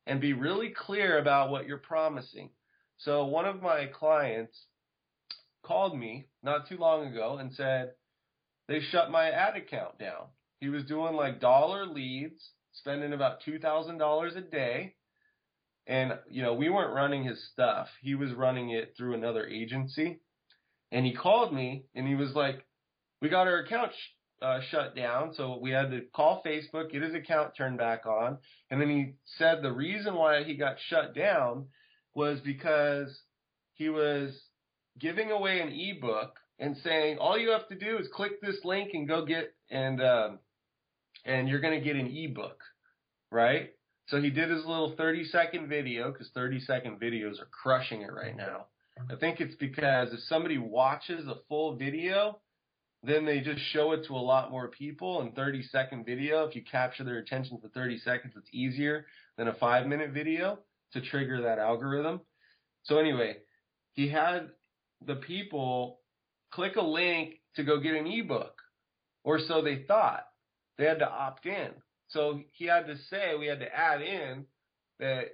and 0.06 0.20
be 0.20 0.34
really 0.34 0.68
clear 0.68 1.18
about 1.18 1.50
what 1.50 1.66
you're 1.66 1.78
promising. 1.78 2.50
So 2.98 3.24
one 3.24 3.46
of 3.46 3.62
my 3.62 3.86
clients 3.86 4.56
called 5.62 5.98
me 5.98 6.28
not 6.42 6.68
too 6.68 6.76
long 6.76 7.06
ago 7.06 7.38
and 7.38 7.52
said 7.54 7.92
they 8.68 8.80
shut 8.80 9.10
my 9.10 9.30
ad 9.30 9.56
account 9.56 9.98
down. 9.98 10.26
He 10.60 10.68
was 10.68 10.84
doing 10.84 11.14
like 11.14 11.40
dollar 11.40 11.86
leads, 11.86 12.50
spending 12.72 13.14
about 13.14 13.42
$2,000 13.46 14.36
a 14.36 14.40
day. 14.42 14.94
And, 15.86 16.18
you 16.28 16.42
know, 16.42 16.52
we 16.52 16.68
weren't 16.68 16.94
running 16.94 17.24
his 17.24 17.42
stuff. 17.50 17.88
He 18.02 18.14
was 18.14 18.32
running 18.32 18.70
it 18.70 18.92
through 18.94 19.14
another 19.14 19.46
agency. 19.46 20.20
And 20.92 21.06
he 21.06 21.14
called 21.14 21.54
me 21.54 21.84
and 21.94 22.06
he 22.06 22.14
was 22.14 22.34
like, 22.34 22.64
we 23.20 23.28
got 23.28 23.46
our 23.46 23.58
account 23.58 23.92
sh- 23.92 24.44
uh, 24.44 24.60
shut 24.70 24.94
down. 24.94 25.34
So 25.34 25.58
we 25.60 25.70
had 25.70 25.90
to 25.90 26.02
call 26.14 26.42
Facebook, 26.44 26.90
get 26.92 27.02
his 27.02 27.14
account 27.14 27.54
turned 27.56 27.78
back 27.78 28.06
on. 28.06 28.38
And 28.70 28.80
then 28.80 28.88
he 28.88 29.14
said 29.38 29.62
the 29.62 29.72
reason 29.72 30.14
why 30.14 30.44
he 30.44 30.54
got 30.54 30.76
shut 30.88 31.14
down 31.14 31.66
was 32.14 32.40
because 32.40 33.20
he 33.74 33.88
was 33.88 34.40
giving 34.98 35.30
away 35.30 35.60
an 35.60 35.68
ebook 35.68 36.36
and 36.58 36.76
saying 36.78 37.18
all 37.18 37.38
you 37.38 37.50
have 37.50 37.68
to 37.68 37.78
do 37.78 37.98
is 37.98 38.08
click 38.12 38.40
this 38.40 38.58
link 38.64 38.90
and 38.94 39.06
go 39.06 39.24
get 39.24 39.54
and 39.70 40.02
um, 40.02 40.38
and 41.24 41.48
you're 41.48 41.60
going 41.60 41.78
to 41.78 41.84
get 41.84 41.96
an 41.96 42.06
ebook, 42.06 42.60
right? 43.30 43.70
So 44.06 44.20
he 44.20 44.30
did 44.30 44.50
his 44.50 44.64
little 44.64 44.94
30 44.96 45.24
second 45.26 45.68
video 45.68 46.10
because 46.10 46.30
30 46.34 46.60
second 46.60 47.00
videos 47.00 47.40
are 47.40 47.48
crushing 47.52 48.02
it 48.02 48.12
right 48.12 48.36
now. 48.36 48.66
I 49.10 49.16
think 49.16 49.40
it's 49.40 49.54
because 49.54 50.12
if 50.12 50.20
somebody 50.20 50.58
watches 50.58 51.28
a 51.28 51.36
full 51.48 51.76
video, 51.76 52.40
then 53.02 53.24
they 53.24 53.40
just 53.40 53.60
show 53.72 53.92
it 53.92 54.04
to 54.06 54.14
a 54.14 54.18
lot 54.18 54.50
more 54.50 54.68
people 54.68 55.20
in 55.20 55.32
30 55.32 55.62
second 55.64 56.04
video. 56.04 56.44
If 56.44 56.56
you 56.56 56.62
capture 56.62 57.04
their 57.04 57.18
attention 57.18 57.58
for 57.60 57.68
30 57.68 57.98
seconds, 57.98 58.34
it's 58.36 58.48
easier 58.52 59.06
than 59.36 59.48
a 59.48 59.54
five 59.54 59.86
minute 59.86 60.10
video 60.10 60.58
to 60.92 61.00
trigger 61.00 61.42
that 61.42 61.58
algorithm. 61.58 62.20
So 62.82 62.98
anyway, 62.98 63.36
he 63.92 64.08
had 64.08 64.50
the 65.04 65.16
people 65.16 66.00
click 66.50 66.76
a 66.76 66.82
link 66.82 67.34
to 67.56 67.62
go 67.62 67.78
get 67.78 67.94
an 67.94 68.06
ebook, 68.06 68.54
or 69.24 69.38
so 69.38 69.62
they 69.62 69.84
thought. 69.86 70.24
They 70.76 70.84
had 70.84 71.00
to 71.00 71.08
opt 71.08 71.46
in. 71.46 71.70
So 72.08 72.40
he 72.52 72.66
had 72.66 72.86
to 72.86 72.96
say, 73.10 73.34
we 73.38 73.46
had 73.46 73.60
to 73.60 73.74
add 73.74 74.00
in 74.00 74.46
that 74.98 75.26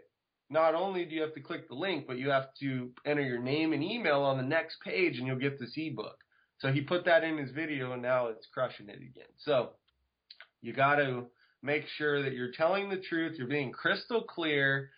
not 0.51 0.75
only 0.75 1.05
do 1.05 1.15
you 1.15 1.23
have 1.23 1.35
to 1.35 1.41
click 1.41 1.69
the 1.69 1.75
link, 1.75 2.07
but 2.07 2.19
you 2.19 2.31
have 2.31 2.49
to 2.61 2.91
enter 3.07 3.23
your 3.23 3.39
name 3.39 3.73
and 3.73 3.83
email 3.83 4.21
on 4.21 4.37
the 4.37 4.43
next 4.43 4.81
page 4.83 5.19
and 5.19 5.27
you'll 5.27 5.39
get 5.39 5.59
this 5.59 5.75
ebook. 5.77 6.24
So 6.59 6.73
he 6.73 6.81
put 6.81 7.05
that 7.05 7.25
in 7.25 7.37
his 7.37 7.51
video 7.51 7.93
and 7.93 8.03
now 8.03 8.29
it's 8.29 8.47
crushing 8.53 8.89
it 8.89 8.97
again. 8.97 9.29
So 9.39 9.71
you 10.63 10.73
got 10.73 10.97
to 10.97 11.27
make 11.63 11.85
sure 11.97 12.23
that 12.23 12.33
you're 12.33 12.53
telling 12.53 12.89
the 12.89 12.99
truth, 12.99 13.37
you're 13.39 13.49
being 13.49 13.73
crystal 13.73 14.23
clear, 14.23 14.91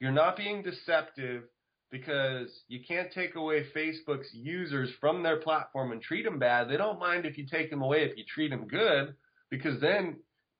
you're 0.00 0.12
not 0.12 0.36
being 0.36 0.62
deceptive 0.62 1.44
because 1.90 2.48
you 2.66 2.80
can't 2.86 3.12
take 3.12 3.36
away 3.36 3.64
Facebook's 3.74 4.28
users 4.32 4.90
from 5.00 5.22
their 5.22 5.36
platform 5.36 5.92
and 5.92 6.02
treat 6.02 6.24
them 6.24 6.38
bad. 6.38 6.68
They 6.68 6.76
don't 6.76 6.98
mind 6.98 7.24
if 7.24 7.38
you 7.38 7.46
take 7.46 7.70
them 7.70 7.82
away 7.82 8.02
if 8.04 8.16
you 8.16 8.24
treat 8.26 8.50
them 8.50 8.66
good 8.66 9.14
because 9.50 9.80
then 9.80 10.16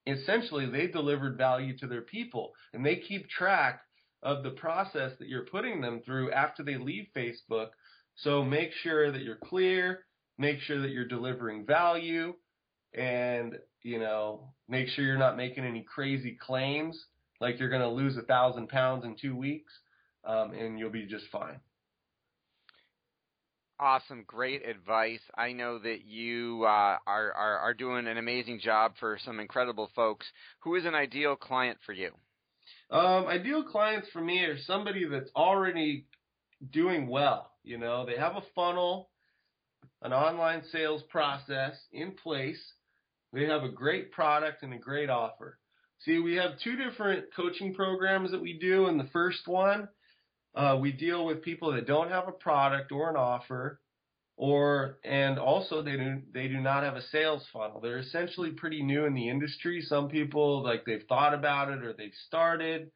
essentially 0.06 0.66
they 0.70 0.86
delivered 0.86 1.36
value 1.36 1.76
to 1.78 1.86
their 1.86 2.02
people 2.02 2.52
and 2.72 2.84
they 2.84 2.96
keep 2.96 3.28
track 3.28 3.80
of 4.22 4.42
the 4.42 4.50
process 4.50 5.12
that 5.18 5.28
you're 5.28 5.46
putting 5.46 5.80
them 5.80 6.00
through 6.04 6.30
after 6.32 6.62
they 6.62 6.76
leave 6.76 7.06
Facebook. 7.16 7.68
So 8.16 8.44
make 8.44 8.70
sure 8.82 9.10
that 9.10 9.22
you're 9.22 9.36
clear, 9.36 10.04
make 10.38 10.60
sure 10.60 10.80
that 10.82 10.90
you're 10.90 11.06
delivering 11.06 11.64
value 11.64 12.34
and, 12.92 13.58
you 13.82 13.98
know, 13.98 14.52
make 14.68 14.88
sure 14.88 15.04
you're 15.04 15.18
not 15.18 15.36
making 15.36 15.64
any 15.64 15.82
crazy 15.82 16.36
claims 16.40 17.06
like 17.40 17.58
you're 17.58 17.68
going 17.68 17.82
to 17.82 17.88
lose 17.88 18.16
a 18.16 18.22
thousand 18.22 18.68
pounds 18.68 19.04
in 19.04 19.16
two 19.20 19.36
weeks 19.36 19.72
um, 20.24 20.52
and 20.52 20.78
you'll 20.78 20.90
be 20.90 21.06
just 21.06 21.24
fine. 21.30 21.60
Awesome, 23.80 24.24
great 24.26 24.66
advice. 24.66 25.20
I 25.36 25.52
know 25.52 25.80
that 25.80 26.04
you 26.06 26.62
uh, 26.62 26.96
are, 27.06 27.32
are 27.32 27.58
are 27.58 27.74
doing 27.74 28.06
an 28.06 28.18
amazing 28.18 28.60
job 28.60 28.92
for 29.00 29.18
some 29.24 29.40
incredible 29.40 29.90
folks. 29.96 30.26
Who 30.60 30.76
is 30.76 30.84
an 30.84 30.94
ideal 30.94 31.34
client 31.34 31.78
for 31.84 31.92
you? 31.92 32.12
Um, 32.90 33.26
ideal 33.26 33.64
clients 33.64 34.08
for 34.12 34.20
me 34.20 34.44
are 34.44 34.56
somebody 34.58 35.04
that's 35.06 35.30
already 35.34 36.06
doing 36.70 37.08
well. 37.08 37.50
You 37.64 37.78
know, 37.78 38.06
they 38.06 38.16
have 38.16 38.36
a 38.36 38.42
funnel, 38.54 39.10
an 40.02 40.12
online 40.12 40.62
sales 40.70 41.02
process 41.10 41.76
in 41.92 42.12
place. 42.12 42.60
They 43.32 43.46
have 43.46 43.64
a 43.64 43.68
great 43.68 44.12
product 44.12 44.62
and 44.62 44.72
a 44.72 44.78
great 44.78 45.10
offer. 45.10 45.58
See, 46.00 46.18
we 46.18 46.36
have 46.36 46.58
two 46.62 46.76
different 46.76 47.26
coaching 47.34 47.74
programs 47.74 48.30
that 48.30 48.42
we 48.42 48.58
do. 48.58 48.86
In 48.88 48.98
the 48.98 49.08
first 49.12 49.46
one, 49.46 49.88
uh, 50.54 50.78
we 50.80 50.92
deal 50.92 51.24
with 51.24 51.42
people 51.42 51.72
that 51.72 51.86
don't 51.86 52.10
have 52.10 52.28
a 52.28 52.32
product 52.32 52.92
or 52.92 53.10
an 53.10 53.16
offer, 53.16 53.80
or 54.36 54.98
and 55.04 55.38
also 55.38 55.82
they 55.82 55.96
do 55.96 56.20
they 56.32 56.48
do 56.48 56.60
not 56.60 56.82
have 56.82 56.96
a 56.96 57.02
sales 57.02 57.44
funnel. 57.52 57.80
They're 57.80 57.98
essentially 57.98 58.50
pretty 58.50 58.82
new 58.82 59.04
in 59.04 59.14
the 59.14 59.28
industry. 59.28 59.80
Some 59.80 60.08
people 60.08 60.62
like 60.62 60.84
they've 60.84 61.04
thought 61.08 61.34
about 61.34 61.70
it 61.70 61.82
or 61.82 61.92
they've 61.92 62.12
started, 62.26 62.90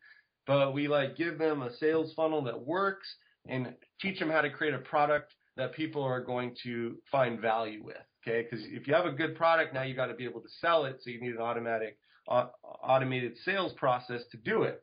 but 0.47 0.73
we 0.73 0.89
like 0.89 1.17
give 1.17 1.39
them 1.39 1.63
a 1.63 1.75
sales 1.77 2.13
funnel 2.15 2.43
that 2.45 2.61
works 2.61 3.09
and 3.47 3.75
teach 4.01 4.19
them 4.19 4.31
how 4.31 4.43
to 4.43 4.51
create 4.51 4.75
a 4.75 4.79
product 4.79 5.33
that 5.59 5.75
people 5.75 6.03
are 6.03 6.21
going 6.21 6.57
to 6.63 6.97
find 7.11 7.41
value 7.41 7.85
with. 7.85 7.97
Okay, 8.27 8.47
because 8.49 8.65
if 8.69 8.87
you 8.87 8.95
have 8.95 9.07
a 9.07 9.13
good 9.13 9.37
product 9.37 9.75
now, 9.75 9.83
you 9.83 9.95
got 9.95 10.07
to 10.07 10.15
be 10.15 10.25
able 10.25 10.41
to 10.41 10.49
sell 10.61 10.87
it. 10.87 10.99
So 11.03 11.11
you 11.11 11.21
need 11.21 11.33
an 11.35 11.41
automatic 11.41 11.99
uh, 12.29 12.47
automated 12.83 13.37
sales 13.45 13.73
process 13.77 14.23
to 14.31 14.37
do 14.39 14.63
it. 14.63 14.83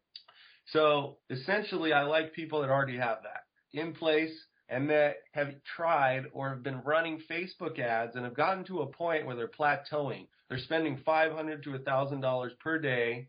So 0.67 1.17
essentially, 1.29 1.93
I 1.93 2.03
like 2.03 2.33
people 2.33 2.61
that 2.61 2.69
already 2.69 2.97
have 2.97 3.19
that 3.23 3.43
in 3.79 3.93
place 3.93 4.33
and 4.67 4.89
that 4.89 5.17
have 5.31 5.49
tried 5.75 6.25
or 6.33 6.49
have 6.49 6.63
been 6.63 6.81
running 6.81 7.21
Facebook 7.29 7.79
ads 7.79 8.15
and 8.15 8.25
have 8.25 8.35
gotten 8.35 8.63
to 8.65 8.81
a 8.81 8.87
point 8.87 9.25
where 9.25 9.35
they're 9.35 9.47
plateauing. 9.47 10.27
They're 10.49 10.57
spending 10.57 10.97
$500 11.07 11.63
to 11.63 11.69
$1,000 11.69 12.59
per 12.59 12.79
day 12.79 13.27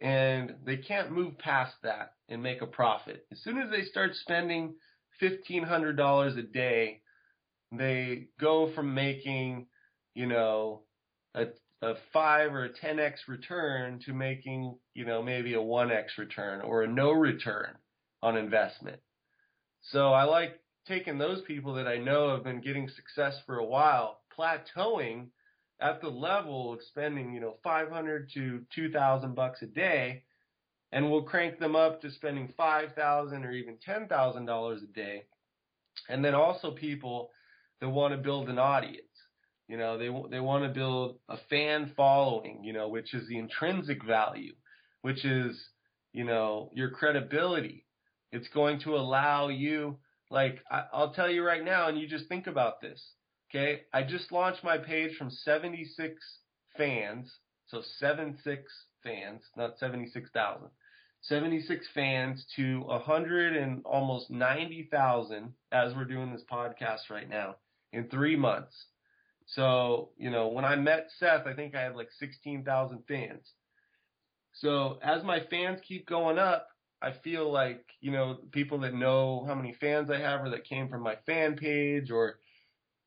and 0.00 0.54
they 0.64 0.76
can't 0.76 1.12
move 1.12 1.36
past 1.38 1.74
that 1.82 2.14
and 2.28 2.42
make 2.42 2.62
a 2.62 2.66
profit. 2.66 3.26
As 3.32 3.40
soon 3.42 3.58
as 3.58 3.70
they 3.70 3.82
start 3.82 4.14
spending 4.14 4.74
$1,500 5.22 6.38
a 6.38 6.42
day, 6.42 7.02
they 7.72 8.28
go 8.40 8.72
from 8.74 8.94
making, 8.94 9.66
you 10.14 10.26
know, 10.26 10.82
a 11.34 11.46
a 11.82 11.94
five 12.12 12.52
or 12.52 12.64
a 12.64 12.68
10x 12.68 13.26
return 13.26 13.98
to 14.04 14.12
making, 14.12 14.76
you 14.94 15.04
know, 15.04 15.22
maybe 15.22 15.54
a 15.54 15.58
1x 15.58 16.18
return 16.18 16.60
or 16.60 16.82
a 16.82 16.86
no 16.86 17.10
return 17.10 17.74
on 18.22 18.36
investment. 18.36 19.00
So 19.80 20.12
I 20.12 20.24
like 20.24 20.60
taking 20.86 21.16
those 21.16 21.40
people 21.42 21.74
that 21.74 21.86
I 21.86 21.96
know 21.96 22.30
have 22.34 22.44
been 22.44 22.60
getting 22.60 22.88
success 22.88 23.40
for 23.46 23.58
a 23.58 23.64
while, 23.64 24.20
plateauing 24.38 25.28
at 25.80 26.02
the 26.02 26.08
level 26.08 26.74
of 26.74 26.80
spending, 26.82 27.32
you 27.32 27.40
know, 27.40 27.56
500 27.64 28.30
to 28.34 28.60
2000 28.74 29.34
bucks 29.34 29.62
a 29.62 29.66
day 29.66 30.24
and 30.92 31.10
we'll 31.10 31.22
crank 31.22 31.58
them 31.58 31.76
up 31.76 32.00
to 32.00 32.10
spending 32.10 32.52
5000 32.56 33.44
or 33.44 33.52
even 33.52 33.76
$10,000 33.86 34.76
a 34.76 34.86
day. 34.92 35.22
And 36.08 36.24
then 36.24 36.34
also 36.34 36.72
people 36.72 37.30
that 37.80 37.88
want 37.88 38.12
to 38.12 38.18
build 38.18 38.48
an 38.48 38.58
audience. 38.58 39.04
You 39.68 39.76
know, 39.76 39.98
they 39.98 40.08
they 40.30 40.40
want 40.40 40.64
to 40.64 40.68
build 40.68 41.20
a 41.28 41.36
fan 41.48 41.92
following, 41.96 42.64
you 42.64 42.72
know, 42.72 42.88
which 42.88 43.14
is 43.14 43.28
the 43.28 43.38
intrinsic 43.38 44.04
value, 44.04 44.54
which 45.02 45.24
is, 45.24 45.56
you 46.12 46.24
know, 46.24 46.70
your 46.74 46.90
credibility. 46.90 47.86
It's 48.32 48.48
going 48.48 48.80
to 48.80 48.96
allow 48.96 49.48
you, 49.48 49.98
like, 50.28 50.58
I, 50.70 50.84
I'll 50.92 51.12
tell 51.12 51.30
you 51.30 51.44
right 51.44 51.64
now, 51.64 51.88
and 51.88 51.98
you 51.98 52.08
just 52.08 52.28
think 52.28 52.48
about 52.48 52.80
this. 52.80 53.00
Okay, 53.48 53.82
I 53.92 54.02
just 54.02 54.32
launched 54.32 54.64
my 54.64 54.78
page 54.78 55.16
from 55.16 55.30
76 55.30 56.14
fans, 56.76 57.32
so 57.68 57.82
76 57.98 58.62
fans, 59.02 59.42
not 59.56 59.78
76,000. 59.78 60.68
76 61.22 61.86
fans 61.94 62.46
to 62.56 62.80
100 62.80 63.56
and 63.56 63.84
almost 63.84 64.30
90,000 64.30 65.52
as 65.70 65.94
we're 65.94 66.04
doing 66.04 66.32
this 66.32 66.44
podcast 66.50 67.10
right 67.10 67.28
now 67.28 67.56
in 67.92 68.08
three 68.08 68.36
months. 68.36 68.74
So, 69.46 70.10
you 70.16 70.30
know, 70.30 70.48
when 70.48 70.64
I 70.64 70.76
met 70.76 71.08
Seth, 71.18 71.46
I 71.46 71.54
think 71.54 71.74
I 71.74 71.82
had 71.82 71.96
like 71.96 72.08
16,000 72.18 73.02
fans. 73.06 73.52
So 74.52 74.98
as 75.02 75.22
my 75.22 75.40
fans 75.50 75.80
keep 75.86 76.08
going 76.08 76.38
up, 76.38 76.68
I 77.02 77.12
feel 77.24 77.50
like, 77.50 77.84
you 78.00 78.12
know, 78.12 78.38
people 78.52 78.78
that 78.80 78.94
know 78.94 79.44
how 79.46 79.54
many 79.54 79.74
fans 79.80 80.10
I 80.10 80.18
have 80.18 80.42
or 80.42 80.50
that 80.50 80.64
came 80.64 80.88
from 80.88 81.02
my 81.02 81.16
fan 81.26 81.56
page 81.56 82.10
or, 82.10 82.38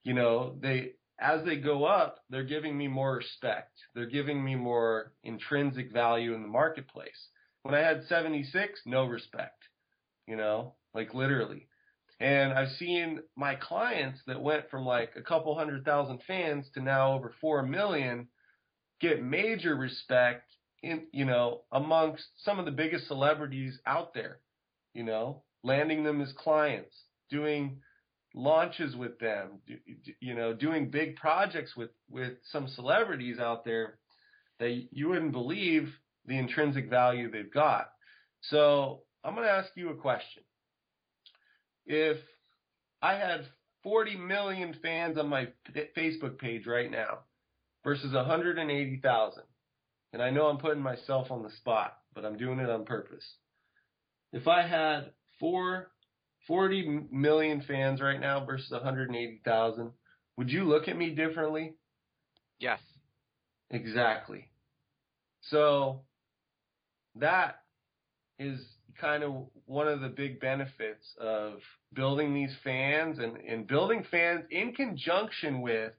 you 0.04 0.14
know, 0.14 0.56
they, 0.60 0.94
as 1.24 1.46
they 1.46 1.56
go 1.56 1.86
up, 1.86 2.20
they're 2.30 2.44
giving 2.44 2.78
me 2.78 2.88
more 2.88 3.16
respect. 3.16 3.72
They're 3.96 4.06
giving 4.06 4.44
me 4.44 4.56
more 4.56 5.14
intrinsic 5.24 5.92
value 5.94 6.34
in 6.34 6.42
the 6.42 6.48
marketplace. 6.50 7.30
When 7.64 7.74
I 7.74 7.80
had 7.80 8.04
76, 8.08 8.82
no 8.86 9.06
respect, 9.06 9.64
you 10.28 10.36
know, 10.36 10.76
like 10.94 11.14
literally. 11.14 11.70
And 12.20 12.54
I've 12.54 12.74
seen 12.74 13.22
my 13.38 13.56
clients 13.56 14.20
that 14.28 14.42
went 14.42 14.70
from 14.70 14.86
like 14.86 15.14
a 15.16 15.22
couple 15.22 15.58
hundred 15.58 15.86
thousand 15.86 16.20
fans 16.28 16.66
to 16.74 16.82
now 16.82 17.14
over 17.14 17.34
four 17.40 17.64
million 17.64 18.28
get 19.00 19.24
major 19.24 19.76
respect 19.76 20.52
in, 20.82 21.08
you 21.14 21.26
know, 21.26 21.62
amongst 21.72 22.26
some 22.44 22.60
of 22.60 22.66
the 22.66 22.72
biggest 22.72 23.08
celebrities 23.08 23.80
out 23.86 24.14
there, 24.14 24.40
you 24.94 25.04
know, 25.04 25.44
landing 25.64 26.04
them 26.04 26.22
as 26.22 26.34
clients, 26.34 26.96
doing 27.30 27.78
launches 28.34 28.96
with 28.96 29.20
them, 29.20 29.60
you 30.20 30.34
know, 30.34 30.54
doing 30.54 30.90
big 30.90 31.16
projects 31.16 31.76
with, 31.76 31.92
with 32.10 32.34
some 32.52 32.68
celebrities 32.68 33.40
out 33.40 33.64
there 33.64 34.00
that 34.60 34.88
you 34.92 35.10
wouldn't 35.10 35.32
believe 35.32 35.90
the 36.26 36.38
intrinsic 36.38 36.90
value 36.90 37.30
they've 37.30 37.54
got. 37.54 37.92
So 38.42 39.02
I'm 39.24 39.36
going 39.36 39.46
to 39.46 39.54
ask 39.54 39.70
you 39.76 39.90
a 39.90 39.96
question 39.96 40.44
if 41.86 42.18
I 43.02 43.14
had 43.16 43.46
40 43.84 44.18
million 44.18 44.76
fans 44.82 45.18
on 45.18 45.28
my 45.28 45.50
Facebook 45.98 46.38
page 46.40 46.66
right 46.66 46.90
now 46.90 47.20
versus 47.84 48.14
180,000, 48.14 49.44
and 50.14 50.22
I 50.22 50.30
know 50.30 50.48
I'm 50.48 50.58
putting 50.58 50.82
myself 50.82 51.30
on 51.30 51.44
the 51.44 51.52
spot, 51.52 51.98
but 52.16 52.26
I'm 52.26 52.38
doing 52.38 52.60
it 52.60 52.70
on 52.70 52.86
purpose. 52.86 53.26
If 54.32 54.48
I 54.48 54.66
had 54.66 55.12
four, 55.40 55.92
40 56.48 57.08
million 57.12 57.62
fans 57.68 58.02
right 58.02 58.20
now 58.20 58.44
versus 58.46 58.72
180,000, 58.72 59.92
would 60.38 60.50
you 60.50 60.64
look 60.64 60.88
at 60.88 60.98
me 60.98 61.12
differently? 61.12 61.74
Yes. 62.60 62.80
Exactly. 63.70 64.50
So 65.42 66.02
that 67.16 67.62
is 68.40 68.60
kind 69.00 69.24
of 69.24 69.48
one 69.66 69.88
of 69.88 70.02
the 70.02 70.10
big 70.10 70.40
benefits 70.40 71.06
of 71.20 71.60
building 71.94 72.34
these 72.34 72.56
fans 72.64 73.20
and, 73.20 73.38
and 73.38 73.68
building 73.68 74.06
fans 74.10 74.44
in 74.52 74.74
conjunction 74.74 75.62
with 75.62 75.94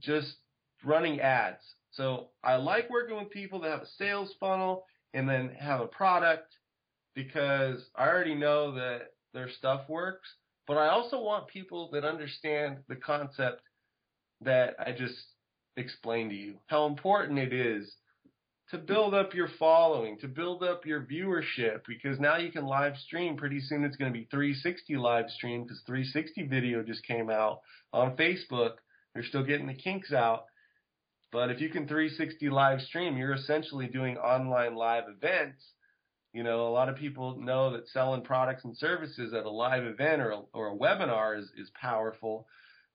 just 0.00 0.36
running 0.84 1.20
ads. 1.20 1.62
So 1.92 2.28
I 2.42 2.56
like 2.56 2.88
working 2.90 3.16
with 3.16 3.30
people 3.30 3.60
that 3.60 3.70
have 3.70 3.82
a 3.82 3.86
sales 3.98 4.32
funnel 4.40 4.84
and 5.14 5.28
then 5.28 5.50
have 5.58 5.80
a 5.80 5.86
product 5.86 6.54
because 7.14 7.84
I 7.94 8.08
already 8.08 8.34
know 8.34 8.74
that 8.74 9.12
their 9.34 9.50
stuff 9.50 9.88
works. 9.88 10.28
But 10.66 10.76
I 10.76 10.88
also 10.88 11.20
want 11.20 11.48
people 11.48 11.90
that 11.92 12.04
understand 12.04 12.78
the 12.88 12.96
concept 12.96 13.62
that 14.42 14.74
I 14.78 14.92
just 14.92 15.16
explained 15.76 16.30
to 16.30 16.36
you, 16.36 16.54
how 16.66 16.86
important 16.86 17.38
it 17.38 17.52
is 17.52 17.92
to 18.70 18.78
build 18.78 19.12
up 19.12 19.34
your 19.34 19.48
following, 19.58 20.18
to 20.18 20.28
build 20.28 20.62
up 20.62 20.86
your 20.86 21.02
viewership, 21.02 21.82
because 21.86 22.18
now 22.18 22.38
you 22.38 22.50
can 22.50 22.64
live 22.64 22.96
stream. 22.96 23.36
Pretty 23.36 23.60
soon 23.60 23.84
it's 23.84 23.96
going 23.96 24.12
to 24.12 24.18
be 24.18 24.26
360 24.30 24.96
live 24.96 25.28
stream 25.30 25.64
because 25.64 25.82
360 25.86 26.46
video 26.46 26.82
just 26.82 27.06
came 27.06 27.28
out 27.28 27.60
on 27.92 28.16
Facebook. 28.16 28.74
They're 29.14 29.24
still 29.24 29.44
getting 29.44 29.66
the 29.66 29.74
kinks 29.74 30.12
out. 30.12 30.46
But 31.32 31.50
if 31.50 31.60
you 31.60 31.68
can 31.68 31.86
360 31.86 32.48
live 32.50 32.80
stream, 32.80 33.16
you're 33.16 33.34
essentially 33.34 33.88
doing 33.88 34.16
online 34.16 34.74
live 34.74 35.04
events. 35.08 35.62
You 36.32 36.42
know, 36.42 36.66
a 36.66 36.70
lot 36.70 36.88
of 36.88 36.96
people 36.96 37.38
know 37.38 37.72
that 37.72 37.88
selling 37.88 38.22
products 38.22 38.64
and 38.64 38.76
services 38.76 39.34
at 39.34 39.44
a 39.44 39.50
live 39.50 39.84
event 39.84 40.22
or 40.22 40.30
a, 40.30 40.40
or 40.54 40.68
a 40.68 40.76
webinar 40.76 41.38
is, 41.38 41.50
is 41.58 41.70
powerful. 41.78 42.46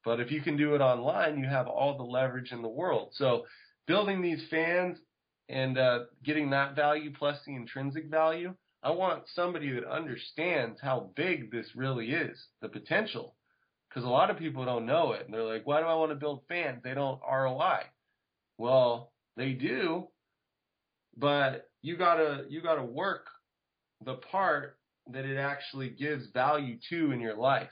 But 0.04 0.19
if 0.19 0.32
you 0.32 0.41
can 0.41 0.58
do 0.58 0.73
it 0.73 0.82
online, 0.82 1.38
you 1.38 1.47
have 1.47 1.67
all 1.67 1.97
the 1.97 2.04
leverage 2.04 2.52
in 2.52 2.62
the 2.62 2.67
world. 2.67 3.10
So 3.13 3.45
building 3.86 4.21
these 4.21 4.41
fans 4.50 4.97
and 5.50 5.78
uh, 5.78 6.00
getting 6.23 6.50
that 6.50 6.76
value 6.76 7.12
plus 7.17 7.38
the 7.45 7.56
intrinsic 7.56 8.10
value, 8.10 8.56
I 8.82 8.91
want 8.91 9.23
somebody 9.34 9.71
that 9.73 9.86
understands 9.86 10.80
how 10.82 11.12
big 11.15 11.52
this 11.52 11.67
really 11.76 12.12
is, 12.12 12.38
the 12.62 12.69
potential. 12.69 13.36
Because 13.89 14.04
a 14.04 14.10
lot 14.10 14.30
of 14.30 14.38
people 14.38 14.65
don't 14.65 14.86
know 14.86 15.13
it. 15.13 15.26
And 15.26 15.34
they're 15.34 15.43
like, 15.43 15.65
why 15.65 15.80
do 15.80 15.88
I 15.88 15.95
want 15.95 16.12
to 16.12 16.15
build 16.15 16.41
fans? 16.47 16.82
They 16.84 16.93
don't 16.93 17.19
ROI. 17.30 17.82
Well, 18.58 19.12
they 19.36 19.54
do, 19.54 20.08
but 21.15 21.66
you 21.88 21.95
gotta 21.95 22.45
you 22.50 22.62
gotta 22.62 22.84
work 22.84 23.28
the 24.04 24.15
part 24.15 24.78
that 25.13 25.26
it 25.26 25.38
actually 25.38 25.89
gives 25.89 26.28
value 26.28 26.78
to 26.89 27.12
in 27.12 27.21
your 27.21 27.36
life. 27.36 27.71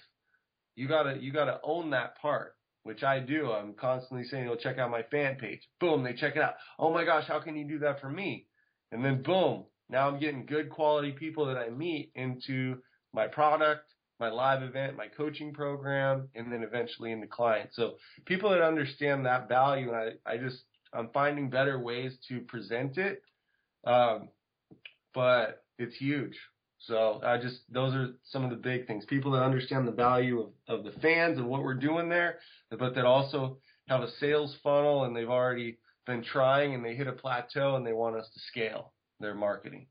You 0.75 0.87
gotta 0.87 1.17
you 1.19 1.33
gotta 1.33 1.59
own 1.63 1.89
that 1.91 2.17
part 2.21 2.55
which 2.83 3.03
I 3.03 3.19
do. 3.19 3.51
I'm 3.51 3.73
constantly 3.73 4.25
saying, 4.25 4.47
"Oh, 4.47 4.55
check 4.55 4.77
out 4.77 4.91
my 4.91 5.01
fan 5.09 5.37
page." 5.37 5.67
Boom, 5.79 6.03
they 6.03 6.13
check 6.13 6.35
it 6.35 6.41
out. 6.41 6.53
Oh 6.77 6.93
my 6.93 7.03
gosh, 7.03 7.27
how 7.27 7.39
can 7.39 7.55
you 7.55 7.67
do 7.67 7.79
that 7.79 7.99
for 7.99 8.09
me? 8.09 8.45
And 8.91 9.03
then 9.03 9.23
boom, 9.23 9.65
now 9.89 10.07
I'm 10.07 10.19
getting 10.19 10.45
good 10.45 10.69
quality 10.69 11.11
people 11.11 11.47
that 11.47 11.57
I 11.57 11.69
meet 11.69 12.11
into 12.15 12.77
my 13.11 13.27
product, 13.27 13.91
my 14.19 14.29
live 14.29 14.61
event, 14.61 14.95
my 14.95 15.07
coaching 15.07 15.51
program, 15.51 16.29
and 16.35 16.51
then 16.53 16.61
eventually 16.61 17.11
into 17.11 17.27
clients. 17.27 17.75
So 17.75 17.95
people 18.25 18.51
that 18.51 18.61
understand 18.61 19.25
that 19.25 19.49
value, 19.49 19.91
I, 19.91 20.11
I 20.25 20.37
just 20.37 20.63
I'm 20.93 21.09
finding 21.11 21.49
better 21.49 21.79
ways 21.79 22.17
to 22.29 22.41
present 22.41 22.97
it. 22.99 23.23
Um, 23.85 24.29
but 25.13 25.63
it's 25.77 25.95
huge. 25.95 26.37
So 26.79 27.21
I 27.23 27.37
just 27.37 27.59
those 27.71 27.93
are 27.93 28.09
some 28.23 28.43
of 28.43 28.49
the 28.49 28.55
big 28.55 28.87
things. 28.87 29.05
People 29.05 29.31
that 29.31 29.43
understand 29.43 29.87
the 29.87 29.91
value 29.91 30.41
of, 30.41 30.79
of 30.79 30.83
the 30.83 30.99
fans 30.99 31.37
and 31.37 31.47
what 31.47 31.63
we're 31.63 31.73
doing 31.73 32.09
there, 32.09 32.39
but 32.69 32.95
that 32.95 33.05
also 33.05 33.57
have 33.87 34.01
a 34.01 34.11
sales 34.19 34.55
funnel 34.61 35.05
and 35.05 35.15
they've 35.15 35.29
already 35.29 35.77
been 36.05 36.23
trying 36.23 36.75
and 36.75 36.85
they 36.85 36.95
hit 36.95 37.07
a 37.07 37.13
plateau 37.13 37.75
and 37.75 37.85
they 37.85 37.93
want 37.93 38.15
us 38.15 38.27
to 38.33 38.39
scale 38.51 38.93
their 39.19 39.33
marketing. 39.33 39.87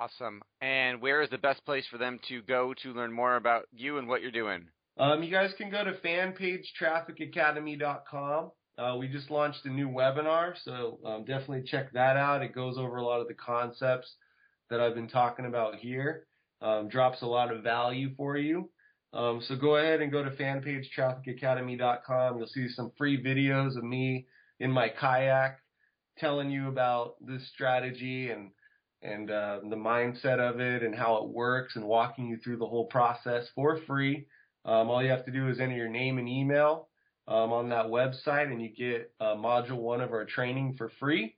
Awesome. 0.00 0.40
And 0.60 1.02
where 1.02 1.22
is 1.22 1.30
the 1.30 1.38
best 1.38 1.64
place 1.64 1.84
for 1.90 1.98
them 1.98 2.20
to 2.28 2.42
go 2.42 2.72
to 2.82 2.92
learn 2.92 3.12
more 3.12 3.34
about 3.36 3.66
you 3.72 3.98
and 3.98 4.06
what 4.06 4.22
you're 4.22 4.30
doing? 4.30 4.66
Um, 4.96 5.22
you 5.22 5.30
guys 5.30 5.52
can 5.56 5.70
go 5.70 5.84
to 5.84 5.92
fanpagetrafficacademy.com. 5.92 8.50
Uh, 8.80 8.96
we 8.96 9.08
just 9.08 9.30
launched 9.30 9.66
a 9.66 9.68
new 9.68 9.88
webinar, 9.88 10.54
so 10.64 10.98
um, 11.04 11.24
definitely 11.24 11.62
check 11.62 11.92
that 11.92 12.16
out. 12.16 12.42
It 12.42 12.54
goes 12.54 12.78
over 12.78 12.96
a 12.96 13.04
lot 13.04 13.20
of 13.20 13.28
the 13.28 13.34
concepts 13.34 14.14
that 14.70 14.80
I've 14.80 14.94
been 14.94 15.08
talking 15.08 15.44
about 15.44 15.74
here. 15.74 16.26
Um, 16.62 16.88
drops 16.88 17.20
a 17.20 17.26
lot 17.26 17.52
of 17.52 17.62
value 17.62 18.14
for 18.16 18.38
you. 18.38 18.70
Um, 19.12 19.42
so 19.46 19.56
go 19.56 19.76
ahead 19.76 20.00
and 20.00 20.10
go 20.10 20.24
to 20.24 20.30
fanpagetrafficacademy.com. 20.30 22.38
You'll 22.38 22.46
see 22.46 22.68
some 22.68 22.92
free 22.96 23.22
videos 23.22 23.76
of 23.76 23.84
me 23.84 24.26
in 24.60 24.70
my 24.70 24.88
kayak 24.88 25.58
telling 26.18 26.50
you 26.50 26.68
about 26.68 27.16
this 27.20 27.46
strategy 27.52 28.30
and 28.30 28.50
and 29.02 29.30
uh, 29.30 29.60
the 29.68 29.76
mindset 29.76 30.38
of 30.38 30.60
it 30.60 30.82
and 30.82 30.94
how 30.94 31.16
it 31.16 31.28
works 31.28 31.76
and 31.76 31.84
walking 31.86 32.28
you 32.28 32.36
through 32.36 32.58
the 32.58 32.66
whole 32.66 32.84
process 32.86 33.48
for 33.54 33.78
free. 33.86 34.26
Um, 34.66 34.90
all 34.90 35.02
you 35.02 35.10
have 35.10 35.24
to 35.24 35.32
do 35.32 35.48
is 35.48 35.58
enter 35.58 35.74
your 35.74 35.88
name 35.88 36.18
and 36.18 36.28
email 36.28 36.89
um, 37.28 37.52
on 37.52 37.68
that 37.70 37.86
website 37.86 38.50
and 38.50 38.60
you 38.60 38.68
get 38.68 39.12
uh, 39.20 39.34
module 39.34 39.76
one 39.76 40.00
of 40.00 40.12
our 40.12 40.24
training 40.24 40.74
for 40.76 40.90
free. 40.98 41.36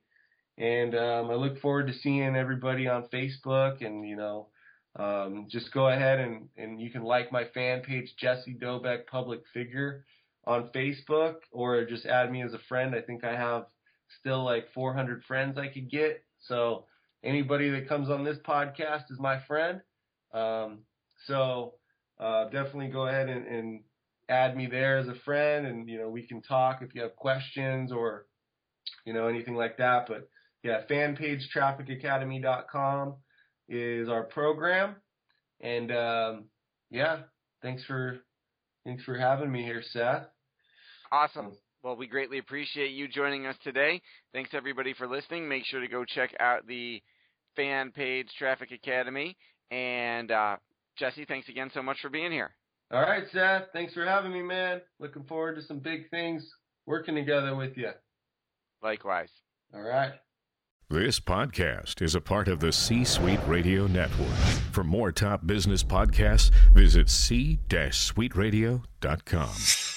And 0.57 0.95
um, 0.95 1.31
I 1.31 1.33
look 1.33 1.59
forward 1.59 1.87
to 1.87 1.93
seeing 1.93 2.35
everybody 2.35 2.87
on 2.87 3.07
Facebook 3.13 3.85
and, 3.85 4.07
you 4.07 4.15
know, 4.15 4.47
um, 4.95 5.47
just 5.49 5.71
go 5.71 5.87
ahead 5.87 6.19
and, 6.19 6.49
and 6.55 6.79
you 6.79 6.91
can 6.91 7.03
like 7.03 7.31
my 7.31 7.45
fan 7.53 7.81
page, 7.81 8.13
Jesse 8.17 8.55
Doubek 8.61 9.07
Public 9.07 9.41
Figure 9.53 10.05
on 10.45 10.69
Facebook 10.75 11.35
or 11.51 11.85
just 11.85 12.05
add 12.05 12.31
me 12.31 12.43
as 12.43 12.53
a 12.53 12.59
friend. 12.69 12.93
I 12.93 13.01
think 13.01 13.23
I 13.23 13.35
have 13.35 13.65
still 14.19 14.43
like 14.43 14.71
400 14.73 15.23
friends 15.23 15.57
I 15.57 15.67
could 15.67 15.89
get. 15.89 16.23
So 16.39 16.85
anybody 17.23 17.69
that 17.71 17.89
comes 17.89 18.09
on 18.09 18.23
this 18.23 18.37
podcast 18.45 19.09
is 19.09 19.19
my 19.19 19.39
friend. 19.47 19.81
Um, 20.33 20.79
so 21.25 21.75
uh, 22.19 22.45
definitely 22.45 22.89
go 22.89 23.07
ahead 23.07 23.29
and, 23.29 23.47
and 23.47 23.79
add 24.29 24.55
me 24.55 24.67
there 24.67 24.97
as 24.97 25.07
a 25.07 25.15
friend 25.25 25.65
and, 25.67 25.89
you 25.89 25.97
know, 25.97 26.09
we 26.09 26.25
can 26.25 26.41
talk 26.41 26.81
if 26.81 26.95
you 26.95 27.01
have 27.01 27.15
questions 27.15 27.91
or, 27.91 28.25
you 29.05 29.13
know, 29.13 29.27
anything 29.27 29.55
like 29.55 29.77
that. 29.77 30.07
But 30.07 30.29
yeah, 30.63 30.81
fanpagetrafficacademy.com 30.89 33.15
is 33.69 34.09
our 34.09 34.23
program. 34.23 34.95
And 35.61 35.91
um, 35.91 36.45
yeah, 36.89 37.19
thanks 37.61 37.83
for 37.85 38.19
thanks 38.85 39.03
for 39.03 39.17
having 39.17 39.51
me 39.51 39.63
here, 39.63 39.83
Seth. 39.91 40.25
Awesome. 41.11 41.51
Well, 41.83 41.95
we 41.97 42.07
greatly 42.07 42.37
appreciate 42.37 42.91
you 42.91 43.07
joining 43.07 43.45
us 43.45 43.55
today. 43.63 44.01
Thanks 44.31 44.51
everybody 44.53 44.93
for 44.93 45.07
listening. 45.07 45.49
Make 45.49 45.65
sure 45.65 45.81
to 45.81 45.87
go 45.87 46.05
check 46.05 46.33
out 46.39 46.65
the 46.65 47.01
fan 47.55 47.91
page 47.91 48.27
Traffic 48.37 48.71
Academy. 48.71 49.35
And 49.69 50.31
uh, 50.31 50.57
Jesse, 50.97 51.25
thanks 51.25 51.49
again 51.49 51.69
so 51.73 51.83
much 51.83 51.97
for 52.01 52.09
being 52.09 52.31
here. 52.31 52.51
All 52.93 53.01
right, 53.01 53.23
Seth. 53.31 53.69
Thanks 53.73 53.95
for 53.95 54.05
having 54.05 54.31
me, 54.31 54.43
man. 54.43 54.79
Looking 54.99 55.23
forward 55.23 55.55
to 55.55 55.63
some 55.63 55.79
big 55.79 56.11
things 56.11 56.47
working 56.85 57.15
together 57.15 57.55
with 57.55 57.75
you. 57.75 57.89
Likewise. 58.83 59.31
All 59.73 59.81
right. 59.81 60.13
This 60.89 61.19
podcast 61.19 62.03
is 62.03 62.13
a 62.13 62.21
part 62.21 62.47
of 62.47 62.59
the 62.59 62.71
C 62.71 63.03
Suite 63.03 63.39
Radio 63.47 63.87
Network. 63.87 64.27
For 64.71 64.83
more 64.83 65.11
top 65.11 65.47
business 65.47 65.83
podcasts, 65.83 66.51
visit 66.73 67.09
c-suiteradio.com. 67.09 69.92